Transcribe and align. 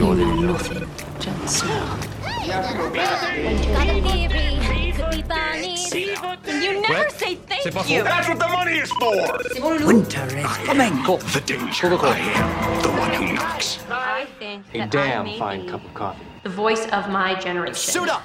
You 0.00 0.14
know 0.14 0.34
nothing, 0.52 0.88
Jon 1.20 1.46
Snow. 1.46 1.98
Got 2.46 2.64
a 2.64 4.00
theory. 4.00 4.92
Could 4.94 5.10
be 5.10 5.22
Barney's. 5.22 5.94
You 5.94 6.80
never 6.80 7.10
say 7.10 7.34
thank 7.34 7.90
you. 7.90 8.02
That's 8.02 8.26
what 8.30 8.38
the 8.38 8.48
money 8.48 8.78
is 8.78 8.90
for! 8.92 9.86
Winter 9.86 10.24
is 10.38 10.56
coming. 10.64 10.94
The 11.04 11.42
danger. 11.44 11.88
I 12.00 12.18
am 12.18 12.82
the 12.82 12.88
one 12.88 13.12
who 13.12 13.34
knocks. 13.34 13.78
I 13.90 14.26
think 14.38 14.64
A 14.72 14.78
that 14.78 14.90
damn 14.90 15.20
I 15.20 15.24
may 15.24 15.38
fine 15.38 15.62
be 15.66 15.68
cup 15.70 15.84
of 15.84 15.92
coffee. 15.92 16.24
the 16.44 16.48
voice 16.48 16.86
of 16.86 17.10
my 17.10 17.34
generation. 17.38 17.74
Suit 17.74 18.08
up! 18.08 18.22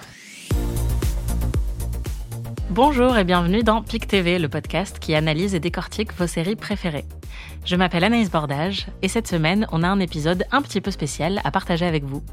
Bonjour 2.72 3.16
et 3.16 3.24
bienvenue 3.24 3.62
dans 3.62 3.84
PIC 3.84 4.08
TV, 4.08 4.40
le 4.40 4.50
podcast 4.50 4.98
qui 4.98 5.14
analyse 5.14 5.54
et 5.54 5.60
décortique 5.60 6.12
vos 6.14 6.26
séries 6.26 6.56
préférées. 6.56 7.06
Je 7.64 7.76
m'appelle 7.76 8.04
Anaïs 8.04 8.32
Bordage 8.32 8.88
et 9.04 9.08
cette 9.08 9.28
semaine, 9.28 9.68
on 9.72 9.84
a 9.84 9.88
un 9.88 10.00
épisode 10.00 10.46
un 10.52 10.64
petit 10.64 10.82
peu 10.82 10.90
spécial 10.90 11.42
à 11.44 11.52
partager 11.52 11.86
avec 11.86 12.04
vous. 12.04 12.24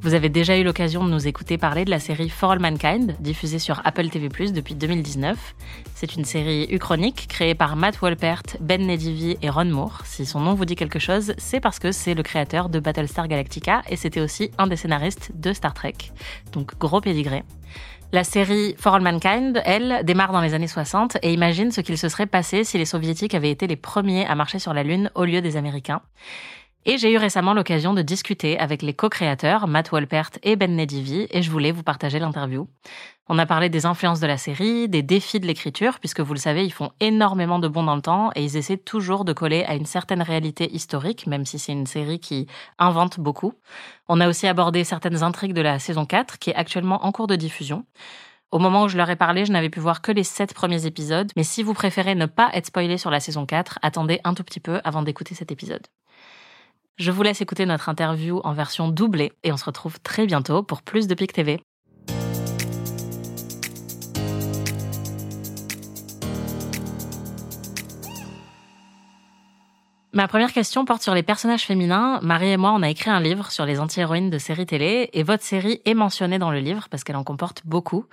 Vous 0.00 0.14
avez 0.14 0.28
déjà 0.28 0.56
eu 0.56 0.62
l'occasion 0.62 1.04
de 1.04 1.10
nous 1.10 1.26
écouter 1.26 1.58
parler 1.58 1.84
de 1.84 1.90
la 1.90 1.98
série 1.98 2.28
For 2.28 2.52
All 2.52 2.60
Mankind, 2.60 3.16
diffusée 3.18 3.58
sur 3.58 3.82
Apple 3.84 4.08
TV+, 4.10 4.28
depuis 4.28 4.76
2019. 4.76 5.56
C'est 5.94 6.14
une 6.14 6.24
série 6.24 6.68
uchronique 6.70 7.26
créée 7.28 7.56
par 7.56 7.74
Matt 7.74 7.98
Wolpert, 8.00 8.42
Ben 8.60 8.86
Nedivi 8.86 9.38
et 9.42 9.50
Ron 9.50 9.66
Moore. 9.66 10.02
Si 10.04 10.24
son 10.24 10.40
nom 10.40 10.54
vous 10.54 10.66
dit 10.66 10.76
quelque 10.76 11.00
chose, 11.00 11.34
c'est 11.36 11.60
parce 11.60 11.80
que 11.80 11.90
c'est 11.90 12.14
le 12.14 12.22
créateur 12.22 12.68
de 12.68 12.78
Battlestar 12.78 13.26
Galactica 13.26 13.82
et 13.88 13.96
c'était 13.96 14.20
aussi 14.20 14.52
un 14.56 14.68
des 14.68 14.76
scénaristes 14.76 15.32
de 15.34 15.52
Star 15.52 15.74
Trek. 15.74 15.96
Donc 16.52 16.78
gros 16.78 17.00
pédigré. 17.00 17.42
La 18.12 18.24
série 18.24 18.74
For 18.76 18.94
All 18.94 19.02
Mankind, 19.02 19.62
elle, 19.64 20.04
démarre 20.04 20.32
dans 20.32 20.40
les 20.40 20.52
années 20.52 20.66
60 20.66 21.18
et 21.22 21.32
imagine 21.32 21.70
ce 21.70 21.80
qu'il 21.80 21.96
se 21.96 22.08
serait 22.08 22.26
passé 22.26 22.64
si 22.64 22.76
les 22.76 22.84
soviétiques 22.84 23.36
avaient 23.36 23.52
été 23.52 23.68
les 23.68 23.76
premiers 23.76 24.26
à 24.26 24.34
marcher 24.34 24.58
sur 24.58 24.74
la 24.74 24.82
Lune 24.82 25.12
au 25.14 25.24
lieu 25.24 25.40
des 25.40 25.56
Américains. 25.56 26.02
Et 26.86 26.96
j'ai 26.96 27.12
eu 27.12 27.18
récemment 27.18 27.52
l'occasion 27.52 27.92
de 27.92 28.00
discuter 28.00 28.58
avec 28.58 28.80
les 28.80 28.94
co-créateurs, 28.94 29.66
Matt 29.66 29.90
Wolpert 29.90 30.30
et 30.42 30.56
Ben 30.56 30.74
Nedivi, 30.74 31.26
et 31.30 31.42
je 31.42 31.50
voulais 31.50 31.72
vous 31.72 31.82
partager 31.82 32.18
l'interview. 32.18 32.68
On 33.28 33.38
a 33.38 33.44
parlé 33.44 33.68
des 33.68 33.84
influences 33.84 34.18
de 34.18 34.26
la 34.26 34.38
série, 34.38 34.88
des 34.88 35.02
défis 35.02 35.40
de 35.40 35.46
l'écriture, 35.46 35.98
puisque 36.00 36.20
vous 36.20 36.32
le 36.32 36.38
savez, 36.38 36.64
ils 36.64 36.72
font 36.72 36.90
énormément 36.98 37.58
de 37.58 37.68
bons 37.68 37.82
dans 37.82 37.96
le 37.96 38.00
temps 38.00 38.30
et 38.34 38.42
ils 38.42 38.56
essaient 38.56 38.78
toujours 38.78 39.26
de 39.26 39.34
coller 39.34 39.62
à 39.64 39.74
une 39.74 39.84
certaine 39.84 40.22
réalité 40.22 40.72
historique, 40.74 41.26
même 41.26 41.44
si 41.44 41.58
c'est 41.58 41.72
une 41.72 41.86
série 41.86 42.18
qui 42.18 42.46
invente 42.78 43.20
beaucoup. 43.20 43.52
On 44.08 44.18
a 44.18 44.28
aussi 44.28 44.46
abordé 44.46 44.82
certaines 44.82 45.22
intrigues 45.22 45.52
de 45.52 45.60
la 45.60 45.78
saison 45.78 46.06
4, 46.06 46.38
qui 46.38 46.48
est 46.48 46.54
actuellement 46.54 47.04
en 47.04 47.12
cours 47.12 47.26
de 47.26 47.36
diffusion. 47.36 47.84
Au 48.52 48.58
moment 48.58 48.84
où 48.84 48.88
je 48.88 48.96
leur 48.96 49.10
ai 49.10 49.16
parlé, 49.16 49.44
je 49.44 49.52
n'avais 49.52 49.70
pu 49.70 49.80
voir 49.80 50.00
que 50.00 50.12
les 50.12 50.24
sept 50.24 50.54
premiers 50.54 50.86
épisodes, 50.86 51.30
mais 51.36 51.44
si 51.44 51.62
vous 51.62 51.74
préférez 51.74 52.14
ne 52.14 52.26
pas 52.26 52.50
être 52.54 52.66
spoilé 52.66 52.96
sur 52.96 53.10
la 53.10 53.20
saison 53.20 53.44
4, 53.44 53.78
attendez 53.82 54.18
un 54.24 54.32
tout 54.32 54.44
petit 54.44 54.60
peu 54.60 54.80
avant 54.82 55.02
d'écouter 55.02 55.34
cet 55.34 55.52
épisode. 55.52 55.86
Je 57.00 57.10
vous 57.10 57.22
laisse 57.22 57.40
écouter 57.40 57.64
notre 57.64 57.88
interview 57.88 58.42
en 58.44 58.52
version 58.52 58.90
doublée 58.90 59.32
et 59.42 59.52
on 59.52 59.56
se 59.56 59.64
retrouve 59.64 59.98
très 60.00 60.26
bientôt 60.26 60.62
pour 60.62 60.82
plus 60.82 61.06
de 61.06 61.14
PIC 61.14 61.32
TV. 61.32 61.58
Ma 70.12 70.28
première 70.28 70.52
question 70.52 70.84
porte 70.84 71.00
sur 71.00 71.14
les 71.14 71.22
personnages 71.22 71.64
féminins. 71.64 72.20
Marie 72.20 72.50
et 72.50 72.58
moi, 72.58 72.72
on 72.72 72.82
a 72.82 72.90
écrit 72.90 73.08
un 73.08 73.20
livre 73.20 73.50
sur 73.50 73.64
les 73.64 73.80
anti-héroïnes 73.80 74.28
de 74.28 74.36
séries 74.36 74.66
télé 74.66 75.08
et 75.14 75.22
votre 75.22 75.42
série 75.42 75.80
est 75.86 75.94
mentionnée 75.94 76.38
dans 76.38 76.50
le 76.50 76.60
livre 76.60 76.88
parce 76.90 77.02
qu'elle 77.02 77.16
en 77.16 77.24
comporte 77.24 77.62
beaucoup. 77.64 78.04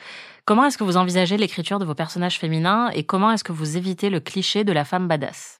Comment 0.45 0.65
est-ce 0.65 0.77
que 0.77 0.85
vous 0.85 0.95
envisagez 0.95 1.35
l'écriture 1.35 1.79
de 1.79 1.85
vos 1.85 1.93
personnages 1.93 2.39
féminins 2.39 2.89
et 2.93 3.03
comment 3.03 3.31
est-ce 3.31 3.43
que 3.43 3.51
vous 3.51 3.75
évitez 3.75 4.09
le 4.09 4.21
cliché 4.21 4.63
de 4.63 4.71
la 4.71 4.85
femme 4.85 5.09
badass? 5.09 5.59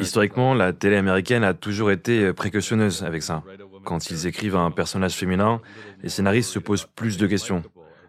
Historiquement, 0.00 0.54
la 0.54 0.72
télé 0.72 0.96
américaine 0.96 1.44
a 1.44 1.54
toujours 1.54 1.90
été 1.90 2.32
précautionneuse 2.32 3.02
avec 3.02 3.22
ça. 3.22 3.42
Quand 3.84 4.10
ils 4.10 4.26
écrivent 4.26 4.56
un 4.56 4.70
personnage 4.70 5.14
féminin, 5.14 5.60
les 6.02 6.08
scénaristes 6.08 6.50
se 6.50 6.58
posent 6.58 6.86
plus 6.86 7.18
de 7.18 7.26
questions. 7.26 7.62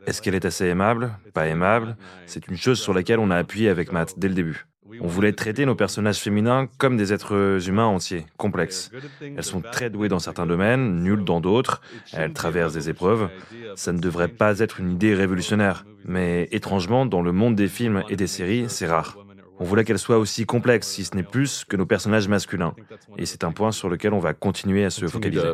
Est-ce 0.08 0.22
qu'elle 0.22 0.36
est 0.36 0.46
assez 0.46 0.66
aimable? 0.66 1.12
Pas 1.34 1.48
aimable? 1.48 1.98
C'est 2.28 2.48
une 2.48 2.58
chose 2.58 2.80
sur 2.80 2.94
laquelle 2.94 3.20
on 3.20 3.32
a 3.32 3.36
appuyé 3.36 3.70
avec 3.70 3.92
Matt 3.92 4.14
dès 4.18 4.30
le 4.30 4.36
début. 4.36 4.68
On 5.02 5.08
voulait 5.08 5.34
traiter 5.34 5.66
nos 5.66 5.76
personnages 5.76 6.20
féminins 6.20 6.68
comme 6.78 6.96
des 6.96 7.12
êtres 7.12 7.60
humains 7.68 7.88
entiers, 7.88 8.26
complexes. 8.38 8.92
Elles 9.20 9.44
sont 9.44 9.62
très 9.62 9.90
douées 9.90 10.08
dans 10.08 10.20
certains 10.20 10.46
domaines, 10.46 11.02
nulles 11.04 11.26
dans 11.26 11.42
d'autres, 11.42 11.82
elles 12.14 12.34
traversent 12.34 12.76
des 12.76 12.90
épreuves. 12.90 13.30
Ça 13.76 13.92
ne 13.92 14.00
devrait 14.00 14.30
pas 14.30 14.60
être 14.60 14.80
une 14.80 14.94
idée 14.94 15.14
révolutionnaire, 15.14 15.86
mais 16.06 16.48
étrangement, 16.52 17.06
dans 17.06 17.22
le 17.22 17.32
monde 17.32 17.56
des 17.56 17.68
films 17.68 18.04
et 18.10 18.16
des 18.16 18.28
séries, 18.28 18.66
c'est 18.70 18.88
rare. 18.88 19.18
On 19.60 19.64
voulait 19.64 19.84
qu'elles 19.84 20.00
soient 20.00 20.18
aussi 20.18 20.46
complexes, 20.46 20.88
si 20.88 21.06
ce 21.06 21.16
n'est 21.16 21.24
plus, 21.24 21.66
que 21.66 21.78
nos 21.78 21.86
personnages 21.86 22.28
masculins. 22.28 22.74
Et 23.18 23.26
c'est 23.26 23.44
un 23.44 23.52
point 23.52 23.72
sur 23.72 23.90
lequel 23.90 24.14
on 24.14 24.20
va 24.20 24.34
continuer 24.34 24.86
à 24.86 24.90
se 24.90 25.08
focaliser. 25.08 25.54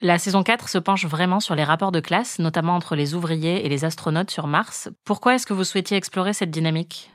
La 0.00 0.18
saison 0.18 0.44
4 0.44 0.68
se 0.68 0.78
penche 0.78 1.06
vraiment 1.06 1.40
sur 1.40 1.56
les 1.56 1.64
rapports 1.64 1.90
de 1.90 1.98
classe, 1.98 2.38
notamment 2.38 2.76
entre 2.76 2.94
les 2.94 3.14
ouvriers 3.14 3.66
et 3.66 3.68
les 3.68 3.84
astronautes 3.84 4.30
sur 4.30 4.46
Mars. 4.46 4.88
Pourquoi 5.04 5.34
est-ce 5.34 5.46
que 5.46 5.54
vous 5.54 5.64
souhaitiez 5.64 5.96
explorer 5.96 6.32
cette 6.32 6.52
dynamique? 6.52 7.10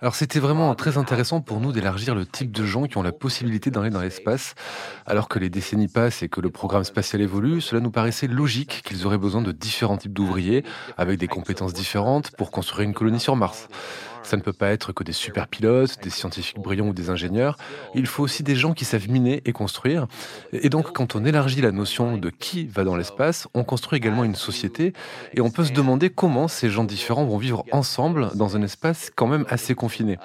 Alors 0.00 0.14
c'était 0.14 0.38
vraiment 0.38 0.74
très 0.74 0.96
intéressant 0.96 1.40
pour 1.40 1.60
nous 1.60 1.72
d'élargir 1.72 2.14
le 2.14 2.24
type 2.24 2.52
de 2.52 2.64
gens 2.64 2.84
qui 2.84 2.96
ont 2.98 3.02
la 3.02 3.12
possibilité 3.12 3.70
d'aller 3.70 3.90
dans 3.90 4.00
l'espace. 4.00 4.54
Alors 5.06 5.28
que 5.28 5.38
les 5.38 5.50
décennies 5.50 5.88
passent 5.88 6.22
et 6.22 6.28
que 6.28 6.40
le 6.40 6.50
programme 6.50 6.84
spatial 6.84 7.20
évolue, 7.20 7.60
cela 7.60 7.80
nous 7.80 7.90
paraissait 7.90 8.28
logique 8.28 8.82
qu'ils 8.84 9.06
auraient 9.06 9.18
besoin 9.18 9.42
de 9.42 9.52
différents 9.52 9.98
types 9.98 10.12
d'ouvriers 10.12 10.64
avec 10.96 11.18
des 11.18 11.26
compétences 11.26 11.74
différentes 11.74 12.30
pour 12.30 12.50
construire 12.50 12.88
une 12.88 12.94
colonie 12.94 13.20
sur 13.20 13.36
Mars. 13.36 13.68
Ça 14.22 14.36
ne 14.36 14.42
peut 14.42 14.52
pas 14.52 14.70
être 14.70 14.92
que 14.92 15.04
des 15.04 15.12
super 15.12 15.48
pilotes, 15.48 16.02
des 16.02 16.10
scientifiques 16.10 16.58
brillants 16.58 16.88
ou 16.88 16.92
des 16.92 17.10
ingénieurs. 17.10 17.56
Il 17.94 18.06
faut 18.06 18.22
aussi 18.22 18.42
des 18.42 18.56
gens 18.56 18.74
qui 18.74 18.84
savent 18.84 19.08
miner 19.08 19.42
et 19.44 19.52
construire. 19.52 20.06
Et 20.52 20.68
donc, 20.68 20.92
quand 20.92 21.16
on 21.16 21.24
élargit 21.24 21.60
la 21.60 21.72
notion 21.72 22.16
de 22.16 22.30
qui 22.30 22.66
va 22.66 22.84
dans 22.84 22.96
l'espace, 22.96 23.48
on 23.54 23.64
construit 23.64 23.96
également 23.96 24.24
une 24.24 24.34
société 24.34 24.92
et 25.34 25.40
on 25.40 25.50
peut 25.50 25.64
se 25.64 25.72
demander 25.72 26.10
comment 26.10 26.48
ces 26.48 26.70
gens 26.70 26.84
différents 26.84 27.24
vont 27.24 27.38
vivre 27.38 27.64
ensemble 27.72 28.30
dans 28.34 28.56
un 28.56 28.62
espace 28.62 29.10
quand 29.14 29.26
même 29.26 29.46
assez 29.48 29.74
confiné. 29.74 30.18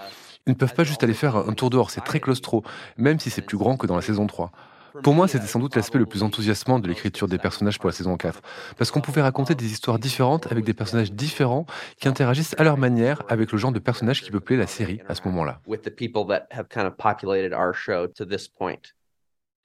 Ils 0.45 0.51
ne 0.51 0.55
peuvent 0.55 0.73
pas 0.73 0.83
juste 0.83 1.03
aller 1.03 1.13
faire 1.13 1.37
un 1.37 1.53
tour 1.53 1.69
dehors, 1.69 1.89
c'est 1.89 2.01
très 2.01 2.19
claustro, 2.19 2.63
même 2.97 3.19
si 3.19 3.29
c'est 3.29 3.41
plus 3.41 3.57
grand 3.57 3.77
que 3.77 3.87
dans 3.87 3.95
la 3.95 4.01
saison 4.01 4.27
3. 4.27 4.51
Pour 5.01 5.13
moi, 5.13 5.27
c'était 5.27 5.47
sans 5.47 5.59
doute 5.59 5.75
l'aspect 5.75 5.97
le 5.97 6.05
plus 6.05 6.21
enthousiasmant 6.21 6.79
de 6.79 6.87
l'écriture 6.87 7.27
des 7.27 7.37
personnages 7.37 7.79
pour 7.79 7.87
la 7.87 7.93
saison 7.93 8.15
4, 8.15 8.41
parce 8.77 8.91
qu'on 8.91 9.01
pouvait 9.01 9.21
raconter 9.21 9.55
des 9.55 9.71
histoires 9.71 9.97
différentes 9.97 10.51
avec 10.51 10.65
des 10.65 10.73
personnages 10.73 11.11
différents 11.11 11.65
qui 11.99 12.07
interagissent 12.07 12.55
à 12.59 12.63
leur 12.63 12.77
manière 12.77 13.23
avec 13.27 13.51
le 13.51 13.57
genre 13.57 13.71
de 13.71 13.79
personnages 13.79 14.21
qui 14.21 14.29
peuplait 14.29 14.57
la 14.57 14.67
série 14.67 14.99
à 15.07 15.15
ce 15.15 15.21
moment-là. 15.25 15.59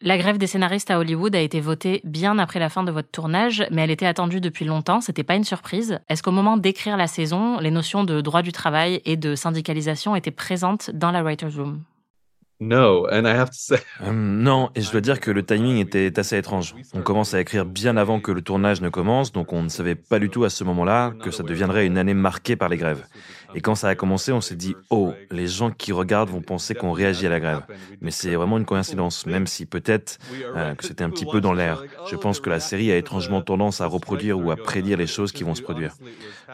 La 0.00 0.16
grève 0.16 0.38
des 0.38 0.46
scénaristes 0.46 0.92
à 0.92 0.98
Hollywood 1.00 1.34
a 1.34 1.40
été 1.40 1.60
votée 1.60 2.00
bien 2.04 2.38
après 2.38 2.60
la 2.60 2.68
fin 2.68 2.84
de 2.84 2.92
votre 2.92 3.10
tournage, 3.10 3.66
mais 3.72 3.82
elle 3.82 3.90
était 3.90 4.06
attendue 4.06 4.40
depuis 4.40 4.64
longtemps, 4.64 5.00
c'était 5.00 5.24
pas 5.24 5.34
une 5.34 5.42
surprise. 5.42 5.98
Est-ce 6.08 6.22
qu'au 6.22 6.30
moment 6.30 6.56
d'écrire 6.56 6.96
la 6.96 7.08
saison, 7.08 7.58
les 7.58 7.72
notions 7.72 8.04
de 8.04 8.20
droit 8.20 8.42
du 8.42 8.52
travail 8.52 9.02
et 9.04 9.16
de 9.16 9.34
syndicalisation 9.34 10.14
étaient 10.14 10.30
présentes 10.30 10.92
dans 10.92 11.10
la 11.10 11.22
writer's 11.24 11.56
room? 11.56 11.82
Euh, 14.00 14.12
non, 14.12 14.70
et 14.74 14.80
je 14.80 14.90
dois 14.90 15.00
dire 15.00 15.20
que 15.20 15.30
le 15.30 15.44
timing 15.44 15.78
était 15.78 16.18
assez 16.18 16.36
étrange. 16.36 16.74
On 16.94 17.02
commence 17.02 17.34
à 17.34 17.40
écrire 17.40 17.64
bien 17.64 17.96
avant 17.96 18.20
que 18.20 18.32
le 18.32 18.42
tournage 18.42 18.80
ne 18.80 18.88
commence, 18.88 19.32
donc 19.32 19.52
on 19.52 19.62
ne 19.62 19.68
savait 19.68 19.94
pas 19.94 20.18
du 20.18 20.28
tout 20.28 20.44
à 20.44 20.50
ce 20.50 20.64
moment-là 20.64 21.12
que 21.22 21.30
ça 21.30 21.42
deviendrait 21.42 21.86
une 21.86 21.98
année 21.98 22.14
marquée 22.14 22.56
par 22.56 22.68
les 22.68 22.76
grèves. 22.76 23.04
Et 23.54 23.60
quand 23.60 23.74
ça 23.74 23.88
a 23.88 23.94
commencé, 23.94 24.30
on 24.32 24.40
s'est 24.40 24.56
dit, 24.56 24.76
oh, 24.90 25.14
les 25.30 25.46
gens 25.46 25.70
qui 25.70 25.92
regardent 25.92 26.28
vont 26.28 26.42
penser 26.42 26.74
qu'on 26.74 26.92
réagit 26.92 27.26
à 27.26 27.30
la 27.30 27.40
grève. 27.40 27.62
Mais 28.00 28.10
c'est 28.10 28.34
vraiment 28.34 28.58
une 28.58 28.66
coïncidence, 28.66 29.24
même 29.26 29.46
si 29.46 29.64
peut-être 29.64 30.18
euh, 30.54 30.74
que 30.74 30.84
c'était 30.84 31.04
un 31.04 31.10
petit 31.10 31.24
peu 31.24 31.40
dans 31.40 31.54
l'air. 31.54 31.82
Je 32.10 32.16
pense 32.16 32.40
que 32.40 32.50
la 32.50 32.60
série 32.60 32.92
a 32.92 32.96
étrangement 32.96 33.40
tendance 33.40 33.80
à 33.80 33.86
reproduire 33.86 34.38
ou 34.38 34.50
à 34.50 34.56
prédire 34.56 34.98
les 34.98 35.06
choses 35.06 35.32
qui 35.32 35.44
vont 35.44 35.54
se 35.54 35.62
produire. 35.62 35.94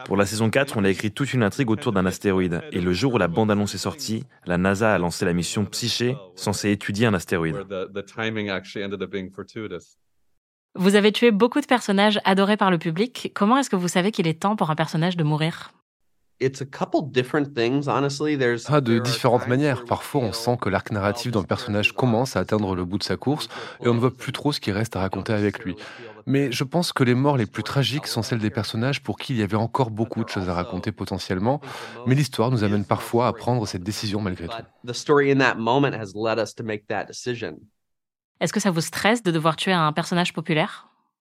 Pour 0.05 0.15
la 0.15 0.25
saison 0.25 0.49
4, 0.49 0.77
on 0.77 0.85
a 0.85 0.89
écrit 0.89 1.11
toute 1.11 1.33
une 1.33 1.43
intrigue 1.43 1.69
autour 1.69 1.91
d'un 1.91 2.05
astéroïde. 2.05 2.61
Et 2.71 2.79
le 2.79 2.93
jour 2.93 3.13
où 3.15 3.17
la 3.17 3.27
bande-annonce 3.27 3.75
est 3.75 3.79
sortie, 3.79 4.25
la 4.45 4.57
NASA 4.57 4.93
a 4.93 4.97
lancé 4.97 5.25
la 5.25 5.33
mission 5.33 5.65
Étudier 6.63 7.05
un 7.07 7.13
astéroïde. 7.13 7.55
Vous 10.77 10.95
avez 10.95 11.11
tué 11.13 11.31
beaucoup 11.31 11.61
de 11.61 11.65
personnages 11.65 12.19
adorés 12.25 12.57
par 12.57 12.69
le 12.69 12.77
public. 12.77 13.31
Comment 13.33 13.57
est-ce 13.57 13.69
que 13.69 13.77
vous 13.77 13.87
savez 13.87 14.11
qu'il 14.11 14.27
est 14.27 14.41
temps 14.41 14.57
pour 14.57 14.69
un 14.69 14.75
personnage 14.75 15.15
de 15.15 15.23
mourir? 15.23 15.71
Ah, 18.67 18.81
de 18.81 18.99
différentes 18.99 19.47
manières. 19.47 19.85
Parfois, 19.85 20.21
on 20.21 20.33
sent 20.33 20.57
que 20.59 20.67
l'arc 20.67 20.91
narratif 20.91 21.31
d'un 21.31 21.43
personnage 21.43 21.93
commence 21.93 22.35
à 22.35 22.41
atteindre 22.41 22.75
le 22.75 22.83
bout 22.83 22.97
de 22.97 23.03
sa 23.03 23.15
course 23.15 23.47
et 23.81 23.87
on 23.87 23.93
ne 23.93 23.99
voit 23.99 24.13
plus 24.13 24.33
trop 24.33 24.51
ce 24.51 24.59
qui 24.59 24.73
reste 24.73 24.97
à 24.97 24.99
raconter 24.99 25.31
avec 25.31 25.59
lui. 25.63 25.77
Mais 26.25 26.51
je 26.51 26.63
pense 26.63 26.91
que 26.91 27.03
les 27.03 27.13
morts 27.13 27.37
les 27.37 27.45
plus 27.45 27.63
tragiques 27.63 28.07
sont 28.07 28.23
celles 28.23 28.39
des 28.39 28.49
personnages 28.49 29.01
pour 29.03 29.17
qui 29.17 29.33
il 29.33 29.39
y 29.39 29.43
avait 29.43 29.55
encore 29.55 29.91
beaucoup 29.91 30.23
de 30.23 30.29
choses 30.29 30.49
à 30.49 30.53
raconter 30.53 30.91
potentiellement, 30.91 31.61
mais 32.07 32.15
l'histoire 32.15 32.49
nous 32.51 32.63
amène 32.63 32.83
parfois 32.83 33.27
à 33.27 33.33
prendre 33.33 33.67
cette 33.67 33.83
décision 33.83 34.21
malgré 34.21 34.47
tout. 34.47 34.55
Est-ce 38.41 38.53
que 38.53 38.59
ça 38.59 38.71
vous 38.71 38.81
stresse 38.81 39.23
de 39.23 39.31
devoir 39.31 39.55
tuer 39.55 39.73
un 39.73 39.93
personnage 39.93 40.33
populaire? 40.33 40.87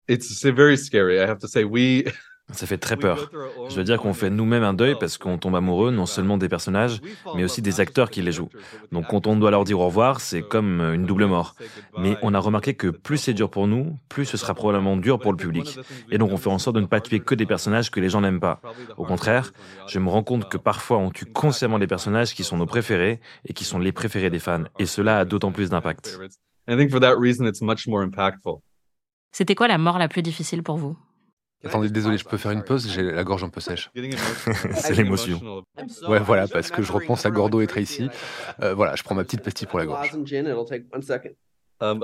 It's 0.09 0.45
very 0.45 0.79
scary. 0.79 1.17
I 1.17 1.29
have 1.29 1.39
to 1.39 1.49
say, 1.49 1.65
we 1.65 2.05
Ça 2.53 2.67
fait 2.67 2.79
très 2.79 2.97
peur. 2.97 3.31
Je 3.69 3.75
veux 3.75 3.83
dire 3.83 4.01
qu'on 4.01 4.15
fait 4.15 4.31
nous-mêmes 4.31 4.63
un 4.63 4.73
deuil 4.73 4.95
parce 4.99 5.19
qu'on 5.19 5.37
tombe 5.37 5.57
amoureux 5.57 5.91
non 5.91 6.07
seulement 6.07 6.39
des 6.39 6.49
personnages, 6.49 7.01
mais 7.35 7.43
aussi 7.43 7.61
des 7.61 7.81
acteurs 7.81 8.09
qui 8.09 8.23
les 8.23 8.31
jouent. 8.31 8.51
Donc 8.93 9.09
quand 9.09 9.27
on 9.27 9.35
doit 9.35 9.51
leur 9.51 9.65
dire 9.65 9.81
au 9.81 9.87
revoir, 9.87 10.21
c'est 10.21 10.43
comme 10.43 10.81
une 10.81 11.07
double 11.07 11.27
mort. 11.27 11.57
Mais 11.99 12.17
on 12.23 12.35
a 12.35 12.39
remarqué 12.39 12.75
que 12.75 12.87
plus 12.89 13.19
c'est 13.19 13.35
dur 13.35 13.51
pour 13.51 13.67
nous, 13.67 13.99
plus 14.09 14.27
ce 14.27 14.37
sera 14.37 14.55
probablement 14.55 14.97
dur 14.97 15.19
pour 15.19 15.33
le 15.33 15.37
public. 15.37 15.79
Et 16.13 16.19
donc 16.19 16.31
on 16.31 16.37
fait 16.37 16.49
en 16.49 16.59
sorte 16.59 16.77
de 16.77 16.81
ne 16.81 16.87
pas 16.87 17.01
tuer 17.01 17.19
que 17.19 17.35
des 17.35 17.47
personnages 17.47 17.91
que 17.91 17.99
les 17.99 18.09
gens 18.09 18.21
n'aiment 18.21 18.41
pas. 18.41 18.61
Au 18.97 19.05
contraire, 19.05 19.53
je 19.89 19.99
me 19.99 20.09
rends 20.09 20.23
compte 20.23 20.49
que 20.49 20.57
parfois 20.57 20.99
on 20.99 21.11
tue 21.11 21.27
consciemment 21.27 21.81
des 21.81 21.89
personnages 21.89 22.33
qui 22.33 22.45
sont 22.45 22.59
nos 22.59 22.67
préférés 22.67 23.21
et 23.45 23.55
qui 23.55 23.65
sont 23.65 23.81
les 23.81 23.93
préférés 23.93 24.31
des 24.31 24.39
fans. 24.39 24.65
Et 24.79 24.87
cela 24.87 25.19
a 25.19 25.25
d'autant 25.25 25.51
plus 25.51 25.71
d'impact. 25.71 26.17
C'était 29.33 29.55
quoi 29.55 29.69
la 29.69 29.79
mort 29.79 29.99
la 29.99 30.09
plus 30.09 30.23
difficile 30.23 30.63
pour 30.63 30.77
vous? 30.77 30.97
Attendez, 31.67 31.91
désolé, 31.91 32.19
je 32.19 32.25
peux 32.25 32.37
faire 32.37 32.53
une 32.53 32.63
pause, 32.63 32.91
j'ai 32.91 33.03
la 33.03 33.25
gorge 33.25 33.45
un 33.45 33.49
peu 33.49 33.61
sèche. 33.61 33.91
c'est 34.75 34.95
l'émotion. 34.95 35.65
Ouais, 36.09 36.21
voilà, 36.21 36.49
parce 36.49 36.71
que 36.71 36.83
je 36.83 36.93
repense 36.93 37.27
à 37.27 37.31
Gordo 37.31 37.61
et 37.61 37.67
Tracy. 37.67 38.09
Euh, 38.63 38.75
voilà, 38.75 38.97
je 38.97 39.03
prends 39.03 39.15
ma 39.15 39.25
petite 39.25 39.43
pastille 39.43 39.67
pour 39.67 39.79
la 39.79 39.87
gorge. 39.87 40.13
Um, 41.79 42.03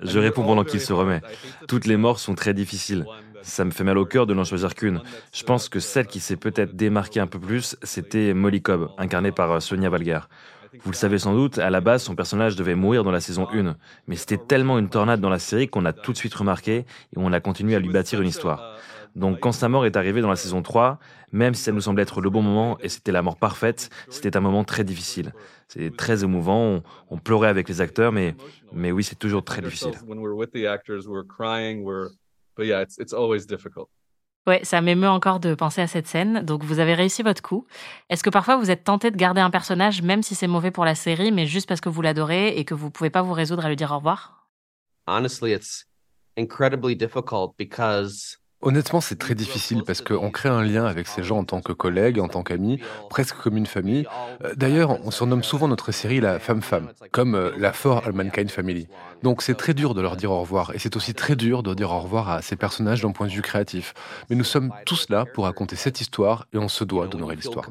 je 0.00 0.18
réponds 0.18 0.44
pendant 0.44 0.64
qu'il 0.64 0.80
se 0.80 0.94
remet. 0.94 1.20
Toutes 1.68 1.84
les 1.86 1.98
morts 1.98 2.18
sont 2.18 2.34
très 2.34 2.54
difficiles. 2.54 3.04
Ça 3.42 3.64
me 3.66 3.70
fait 3.70 3.84
mal 3.84 3.98
au 3.98 4.06
cœur 4.06 4.26
de 4.26 4.32
n'en 4.32 4.44
choisir 4.44 4.74
qu'une. 4.74 5.02
Je 5.32 5.44
pense 5.44 5.68
que 5.68 5.78
celle 5.78 6.06
qui 6.06 6.20
s'est 6.20 6.36
peut-être 6.36 6.74
démarquée 6.74 7.20
un 7.20 7.26
peu 7.26 7.38
plus, 7.38 7.76
c'était 7.82 8.32
Molly 8.32 8.62
Cobb, 8.62 8.88
incarnée 8.96 9.30
par 9.30 9.52
euh, 9.52 9.60
Sonia 9.60 9.90
Valgar. 9.90 10.28
Vous 10.82 10.90
le 10.90 10.96
savez 10.96 11.18
sans 11.18 11.34
doute, 11.34 11.58
à 11.58 11.70
la 11.70 11.80
base, 11.80 12.02
son 12.02 12.14
personnage 12.14 12.56
devait 12.56 12.74
mourir 12.74 13.04
dans 13.04 13.10
la 13.10 13.20
saison 13.20 13.48
1. 13.52 13.76
Mais 14.06 14.16
c'était 14.16 14.38
tellement 14.38 14.78
une 14.78 14.88
tornade 14.88 15.20
dans 15.20 15.30
la 15.30 15.38
série 15.38 15.68
qu'on 15.68 15.84
a 15.84 15.92
tout 15.92 16.12
de 16.12 16.16
suite 16.16 16.34
remarqué 16.34 16.78
et 16.78 16.86
on 17.16 17.32
a 17.32 17.40
continué 17.40 17.74
à 17.74 17.78
lui 17.78 17.90
bâtir 17.90 18.20
une 18.20 18.28
histoire. 18.28 18.78
Donc 19.16 19.40
quand 19.40 19.52
sa 19.52 19.68
mort 19.68 19.86
est 19.86 19.96
arrivée 19.96 20.20
dans 20.20 20.28
la 20.28 20.36
saison 20.36 20.62
3, 20.62 20.98
même 21.32 21.54
si 21.54 21.62
ça 21.62 21.72
nous 21.72 21.80
semblait 21.80 22.02
être 22.02 22.20
le 22.20 22.28
bon 22.28 22.42
moment 22.42 22.78
et 22.80 22.90
c'était 22.90 23.12
la 23.12 23.22
mort 23.22 23.36
parfaite, 23.36 23.88
c'était 24.10 24.36
un 24.36 24.40
moment 24.40 24.62
très 24.62 24.84
difficile. 24.84 25.32
C'est 25.68 25.96
très 25.96 26.22
émouvant, 26.22 26.82
on, 27.10 27.18
pleurait 27.18 27.48
avec 27.48 27.68
les 27.68 27.80
acteurs, 27.80 28.12
mais, 28.12 28.36
mais 28.72 28.92
oui, 28.92 29.02
c'est 29.02 29.18
toujours 29.18 29.42
très 29.42 29.62
difficile. 29.62 29.92
Ouais, 34.46 34.60
ça 34.62 34.80
m'émeut 34.80 35.08
encore 35.08 35.40
de 35.40 35.54
penser 35.54 35.80
à 35.80 35.88
cette 35.88 36.06
scène. 36.06 36.42
Donc, 36.44 36.62
vous 36.62 36.78
avez 36.78 36.94
réussi 36.94 37.24
votre 37.24 37.42
coup. 37.42 37.66
Est-ce 38.10 38.22
que 38.22 38.30
parfois 38.30 38.56
vous 38.56 38.70
êtes 38.70 38.84
tenté 38.84 39.10
de 39.10 39.16
garder 39.16 39.40
un 39.40 39.50
personnage, 39.50 40.02
même 40.02 40.22
si 40.22 40.36
c'est 40.36 40.46
mauvais 40.46 40.70
pour 40.70 40.84
la 40.84 40.94
série, 40.94 41.32
mais 41.32 41.46
juste 41.46 41.68
parce 41.68 41.80
que 41.80 41.88
vous 41.88 42.00
l'adorez 42.00 42.56
et 42.56 42.64
que 42.64 42.74
vous 42.74 42.90
pouvez 42.90 43.10
pas 43.10 43.22
vous 43.22 43.32
résoudre 43.32 43.64
à 43.64 43.68
lui 43.68 43.76
dire 43.76 43.90
au 43.90 43.96
revoir? 43.96 44.46
Honestly, 45.08 45.52
it's 45.52 45.86
incredibly 46.36 46.94
difficult 46.94 47.56
because 47.58 48.38
Honnêtement, 48.66 49.00
c'est 49.00 49.14
très 49.14 49.36
difficile 49.36 49.84
parce 49.86 50.00
qu'on 50.00 50.32
crée 50.32 50.48
un 50.48 50.64
lien 50.64 50.86
avec 50.86 51.06
ces 51.06 51.22
gens 51.22 51.38
en 51.38 51.44
tant 51.44 51.60
que 51.60 51.70
collègues, 51.70 52.18
en 52.18 52.26
tant 52.26 52.42
qu'amis, 52.42 52.80
presque 53.08 53.36
comme 53.36 53.56
une 53.56 53.66
famille. 53.66 54.08
Euh, 54.44 54.54
d'ailleurs, 54.56 54.98
on 55.06 55.12
surnomme 55.12 55.44
souvent 55.44 55.68
notre 55.68 55.92
série 55.92 56.18
la 56.18 56.40
femme-femme, 56.40 56.88
comme 57.12 57.36
euh, 57.36 57.52
la 57.56 57.72
For 57.72 58.04
All 58.04 58.12
Mankind 58.12 58.50
Family. 58.50 58.88
Donc 59.22 59.42
c'est 59.42 59.54
très 59.54 59.72
dur 59.72 59.94
de 59.94 60.00
leur 60.00 60.16
dire 60.16 60.32
au 60.32 60.40
revoir 60.40 60.74
et 60.74 60.80
c'est 60.80 60.96
aussi 60.96 61.14
très 61.14 61.36
dur 61.36 61.62
de 61.62 61.74
dire 61.74 61.92
au 61.92 62.00
revoir 62.00 62.28
à 62.28 62.42
ces 62.42 62.56
personnages 62.56 63.02
d'un 63.02 63.12
point 63.12 63.28
de 63.28 63.32
vue 63.32 63.40
créatif. 63.40 63.94
Mais 64.30 64.34
nous 64.34 64.42
sommes 64.42 64.72
tous 64.84 65.10
là 65.10 65.26
pour 65.32 65.44
raconter 65.44 65.76
cette 65.76 66.00
histoire 66.00 66.48
et 66.52 66.58
on 66.58 66.66
se 66.66 66.82
doit 66.82 67.06
d'honorer 67.06 67.36
l'histoire. 67.36 67.70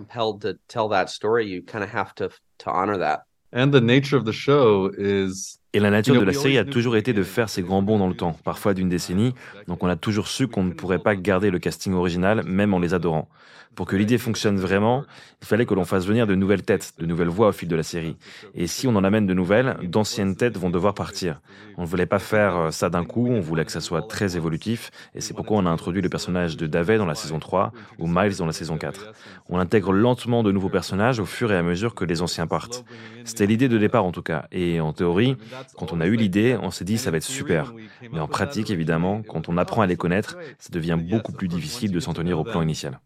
And 3.54 3.72
the 3.72 3.82
nature 3.82 4.18
of 4.18 4.26
the 4.26 4.34
show 4.34 4.90
is 4.98 5.60
et 5.76 5.80
la 5.80 5.92
nature 5.92 6.16
de 6.16 6.24
la 6.24 6.32
série 6.32 6.58
a 6.58 6.64
toujours 6.64 6.96
été 6.96 7.12
de 7.12 7.22
faire 7.22 7.50
ces 7.50 7.62
grands 7.62 7.82
bonds 7.82 8.00
dans 8.00 8.08
le 8.08 8.16
temps, 8.16 8.38
parfois 8.46 8.74
d'une 8.74 8.88
décennie, 8.88 9.36
donc 9.68 9.84
on 9.84 9.88
a 9.88 9.98
toujours 9.98 10.30
su 10.30 10.48
qu'on 10.48 10.64
ne 10.64 10.72
pourrait 10.72 11.00
pas 11.00 11.18
garder 11.18 11.52
le 11.52 11.60
casting 11.60 11.94
original, 11.94 12.44
même 12.46 12.74
en 12.74 12.80
les 12.80 12.94
adorant. 12.94 13.28
Pour 13.76 13.86
que 13.86 13.96
l'idée 13.96 14.18
fonctionne 14.18 14.58
vraiment, 14.58 15.04
il 15.42 15.48
fallait 15.48 15.66
que 15.66 15.74
l'on 15.74 15.84
fasse 15.84 16.06
venir 16.06 16.28
de 16.28 16.36
nouvelles 16.36 16.64
têtes, 16.64 16.94
de 16.98 17.06
nouvelles 17.06 17.28
voix 17.28 17.50
au 17.50 17.52
fil 17.52 17.68
de 17.68 17.76
la 17.76 17.84
série. 17.84 18.16
Et 18.54 18.68
si 18.68 18.88
on 18.88 18.96
en 18.96 19.04
amène 19.04 19.28
de 19.28 19.34
nouvelles, 19.34 19.78
d'anciennes 19.84 20.36
têtes 20.36 20.58
vont 20.58 20.70
devoir 20.70 20.94
partir. 20.94 21.42
On 21.78 21.82
ne 21.82 21.88
voulait 21.88 22.06
pas 22.06 22.20
faire 22.20 22.58
euh, 22.58 22.72
ça 22.72 22.90
d'un 22.90 23.04
coup, 23.04 23.28
on 23.28 23.42
voulait 23.42 23.66
que 23.66 23.72
ça 23.72 23.82
soit 23.82 24.02
très 24.04 24.38
évolutif, 24.38 24.92
et 25.14 25.22
c'est 25.22 25.34
pourquoi 25.34 25.58
on 25.58 25.66
a 25.66 25.70
introduit 25.70 26.02
le 26.02 26.10
personnage 26.10 26.56
de 26.56 26.68
David 26.68 26.98
dans 26.98 27.06
la 27.06 27.16
saison 27.16 27.40
3 27.40 27.74
ou 28.00 28.08
Miles 28.08 28.38
dans 28.38 28.46
la 28.46 28.54
saison 28.54 28.78
4. 28.78 29.12
On 29.50 29.60
intègre 29.60 29.92
lentement 29.92 30.42
de 30.42 30.52
nouveaux 30.52 30.70
personnages 30.70 31.20
au 31.20 31.26
fur 31.26 31.52
et 31.52 31.58
à 31.58 31.64
mesure 31.64 31.96
que 31.96 32.06
les 32.06 32.22
anciens 32.22 32.48
partent. 32.48 32.86
C'était 33.26 33.46
l'idée 33.46 33.68
de 33.68 33.78
départ 33.78 34.06
en 34.06 34.12
tout 34.12 34.22
cas, 34.22 34.46
et 34.52 34.80
en 34.80 34.94
théorie, 34.94 35.36
quand 35.76 35.92
on 35.92 36.00
a 36.00 36.06
eu 36.06 36.16
l'idée, 36.16 36.58
on 36.62 36.72
s'est 36.72 36.86
dit 36.86 36.98
ça 36.98 37.12
va 37.12 37.18
être 37.18 37.24
super. 37.24 37.74
Mais 38.12 38.20
en 38.20 38.28
pratique, 38.28 38.70
évidemment, 38.70 39.22
quand 39.22 39.50
on 39.50 39.58
apprend 39.58 39.82
à 39.82 39.88
les 39.88 39.98
connaître, 39.98 40.38
ça 40.60 40.70
devient 40.72 40.98
beaucoup 41.00 41.34
plus 41.34 41.48
difficile 41.48 41.92
de 41.92 42.00
s'en 42.00 42.14
tenir 42.14 42.40
au 42.40 42.44
plan 42.44 42.62
initial. 42.62 43.00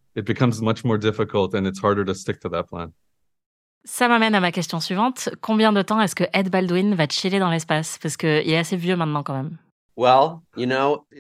Ça 3.86 4.08
m'amène 4.08 4.36
à 4.36 4.40
ma 4.40 4.52
question 4.52 4.80
suivante. 4.80 5.30
Combien 5.42 5.72
de 5.72 5.82
temps 5.82 6.02
est-ce 6.02 6.16
que 6.16 6.26
Ed 6.34 6.50
Baldwin 6.50 6.96
va 6.96 7.08
chiller 7.08 7.40
dans 7.40 7.50
l'espace? 7.50 7.98
Parce 8.02 8.18
qu'il 8.18 8.30
est 8.30 8.58
assez 8.58 8.76
vieux 8.76 8.96
maintenant 8.96 9.24
quand 9.24 9.34
même. 9.34 9.58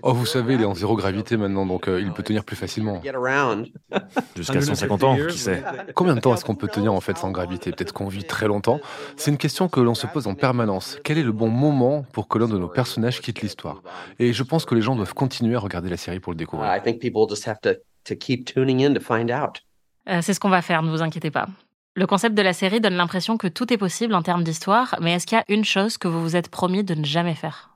Oh, 0.03 0.13
vous 0.13 0.25
savez, 0.25 0.53
il 0.53 0.61
est 0.61 0.65
en 0.65 0.73
zéro 0.73 0.95
gravité 0.95 1.35
maintenant, 1.35 1.65
donc 1.65 1.89
euh, 1.89 1.99
il 1.99 2.13
peut 2.13 2.23
tenir 2.23 2.45
plus 2.45 2.55
facilement. 2.55 3.01
Jusqu'à 4.37 4.61
150 4.61 5.03
ans, 5.03 5.17
qui 5.29 5.37
sait 5.37 5.61
Combien 5.95 6.15
de 6.15 6.21
temps 6.21 6.33
est-ce 6.33 6.45
qu'on 6.45 6.55
peut 6.55 6.69
tenir 6.69 6.93
en 6.93 7.01
fait 7.01 7.17
sans 7.17 7.29
gravité? 7.31 7.71
Peut-être 7.71 7.91
qu'on 7.91 8.07
vit 8.07 8.23
très 8.23 8.47
longtemps. 8.47 8.79
C'est 9.17 9.31
une 9.31 9.37
question 9.37 9.67
que 9.67 9.81
l'on 9.81 9.95
se 9.95 10.07
pose 10.07 10.27
en 10.27 10.33
permanence. 10.33 10.97
Quel 11.03 11.17
est 11.17 11.23
le 11.23 11.33
bon 11.33 11.49
moment 11.49 12.05
pour 12.13 12.29
que 12.29 12.37
l'un 12.37 12.47
de 12.47 12.57
nos 12.57 12.69
personnages 12.69 13.19
quitte 13.19 13.41
l'histoire? 13.41 13.83
Et 14.17 14.31
je 14.31 14.43
pense 14.43 14.63
que 14.63 14.75
les 14.75 14.81
gens 14.81 14.95
doivent 14.95 15.13
continuer 15.13 15.55
à 15.55 15.59
regarder 15.59 15.89
la 15.89 15.97
série 15.97 16.21
pour 16.21 16.31
le 16.31 16.37
découvrir. 16.37 16.69
C'est 20.21 20.33
ce 20.33 20.39
qu'on 20.39 20.49
va 20.49 20.61
faire, 20.61 20.81
ne 20.81 20.89
vous 20.89 21.01
inquiétez 21.01 21.31
pas. 21.31 21.47
Le 21.95 22.07
concept 22.07 22.35
de 22.35 22.41
la 22.41 22.53
série 22.53 22.81
donne 22.81 22.95
l'impression 22.95 23.37
que 23.37 23.47
tout 23.47 23.73
est 23.73 23.77
possible 23.77 24.13
en 24.13 24.21
termes 24.21 24.43
d'histoire, 24.43 24.95
mais 25.01 25.13
est-ce 25.13 25.27
qu'il 25.27 25.37
y 25.37 25.41
a 25.41 25.45
une 25.49 25.65
chose 25.65 25.97
que 25.97 26.07
vous 26.07 26.21
vous 26.21 26.35
êtes 26.35 26.49
promis 26.49 26.83
de 26.83 26.95
ne 26.95 27.03
jamais 27.03 27.35
faire? 27.35 27.71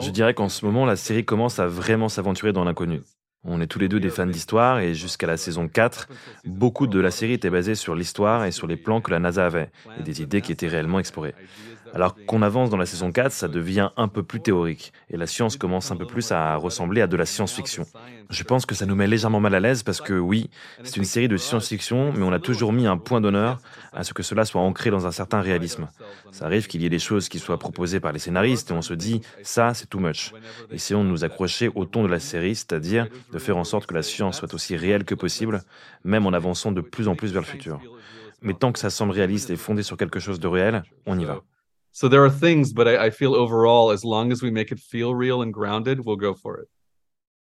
Je 0.00 0.10
dirais 0.10 0.34
qu'en 0.34 0.48
ce 0.48 0.64
moment, 0.64 0.86
la 0.86 0.96
série 0.96 1.24
commence 1.24 1.58
à 1.58 1.66
vraiment 1.66 2.08
s'aventurer 2.08 2.52
dans 2.52 2.64
l'inconnu. 2.64 3.00
On 3.44 3.60
est 3.60 3.66
tous 3.66 3.80
les 3.80 3.88
deux 3.88 3.98
des 3.98 4.08
fans 4.08 4.26
d'histoire 4.26 4.78
et 4.78 4.94
jusqu'à 4.94 5.26
la 5.26 5.36
saison 5.36 5.66
4, 5.68 6.08
beaucoup 6.44 6.86
de 6.86 7.00
la 7.00 7.10
série 7.10 7.32
était 7.32 7.50
basée 7.50 7.74
sur 7.74 7.96
l'histoire 7.96 8.44
et 8.44 8.52
sur 8.52 8.68
les 8.68 8.76
plans 8.76 9.00
que 9.00 9.10
la 9.10 9.18
NASA 9.18 9.44
avait 9.44 9.70
et 9.98 10.02
des 10.04 10.22
idées 10.22 10.40
qui 10.40 10.52
étaient 10.52 10.68
réellement 10.68 11.00
explorées. 11.00 11.34
Alors 11.94 12.16
qu'on 12.26 12.40
avance 12.40 12.70
dans 12.70 12.78
la 12.78 12.86
saison 12.86 13.12
4, 13.12 13.32
ça 13.32 13.48
devient 13.48 13.90
un 13.96 14.08
peu 14.08 14.22
plus 14.22 14.40
théorique 14.40 14.92
et 15.10 15.16
la 15.16 15.26
science 15.26 15.56
commence 15.56 15.90
un 15.90 15.96
peu 15.96 16.06
plus 16.06 16.32
à 16.32 16.56
ressembler 16.56 17.02
à 17.02 17.06
de 17.06 17.16
la 17.16 17.26
science-fiction. 17.26 17.84
Je 18.30 18.44
pense 18.44 18.64
que 18.64 18.74
ça 18.74 18.86
nous 18.86 18.94
met 18.94 19.06
légèrement 19.06 19.40
mal 19.40 19.54
à 19.54 19.60
l'aise 19.60 19.82
parce 19.82 20.00
que 20.00 20.14
oui, 20.14 20.48
c'est 20.84 20.96
une 20.96 21.04
série 21.04 21.28
de 21.28 21.36
science-fiction, 21.36 22.14
mais 22.16 22.22
on 22.22 22.32
a 22.32 22.38
toujours 22.38 22.72
mis 22.72 22.86
un 22.86 22.96
point 22.96 23.20
d'honneur 23.20 23.60
à 23.92 24.04
ce 24.04 24.14
que 24.14 24.22
cela 24.22 24.46
soit 24.46 24.62
ancré 24.62 24.90
dans 24.90 25.06
un 25.06 25.10
certain 25.10 25.42
réalisme. 25.42 25.88
Ça 26.30 26.46
arrive 26.46 26.66
qu'il 26.66 26.80
y 26.80 26.86
ait 26.86 26.90
des 26.90 26.98
choses 26.98 27.28
qui 27.28 27.38
soient 27.38 27.58
proposées 27.58 28.00
par 28.00 28.12
les 28.12 28.18
scénaristes 28.18 28.70
et 28.70 28.74
on 28.74 28.82
se 28.82 28.94
dit, 28.94 29.20
ça, 29.42 29.74
c'est 29.74 29.90
too 29.90 29.98
much. 29.98 30.32
Essayons 30.70 31.04
de 31.04 31.10
nous 31.10 31.24
accrocher 31.24 31.70
au 31.74 31.84
ton 31.84 32.02
de 32.04 32.08
la 32.08 32.20
série, 32.20 32.54
c'est-à-dire 32.54 33.06
de 33.32 33.38
faire 33.38 33.58
en 33.58 33.64
sorte 33.64 33.86
que 33.86 33.94
la 33.94 34.02
science 34.02 34.38
soit 34.38 34.54
aussi 34.54 34.76
réelle 34.76 35.04
que 35.04 35.14
possible, 35.14 35.62
même 36.04 36.26
en 36.26 36.32
avançant 36.32 36.72
de 36.72 36.80
plus 36.80 37.06
en 37.06 37.16
plus 37.16 37.32
vers 37.32 37.42
le 37.42 37.46
futur. 37.46 37.80
Mais 38.40 38.54
tant 38.54 38.72
que 38.72 38.78
ça 38.78 38.88
semble 38.88 39.12
réaliste 39.12 39.50
et 39.50 39.56
fondé 39.56 39.82
sur 39.82 39.96
quelque 39.98 40.20
chose 40.20 40.40
de 40.40 40.48
réel, 40.48 40.82
on 41.06 41.18
y 41.18 41.24
va. 41.24 41.42
So 41.92 42.08
there 42.08 42.24
are 42.24 42.30
things, 42.30 42.72
but 42.72 42.88
I, 42.88 43.06
I 43.06 43.10
feel 43.10 43.34
overall, 43.34 43.90
as 43.90 44.02
long 44.02 44.32
as 44.32 44.42
we 44.42 44.50
make 44.50 44.72
it 44.72 44.80
feel 44.80 45.14
real 45.14 45.42
and 45.42 45.52
grounded, 45.52 46.04
we'll 46.04 46.16
go 46.16 46.34
for 46.34 46.58
it. 46.58 46.68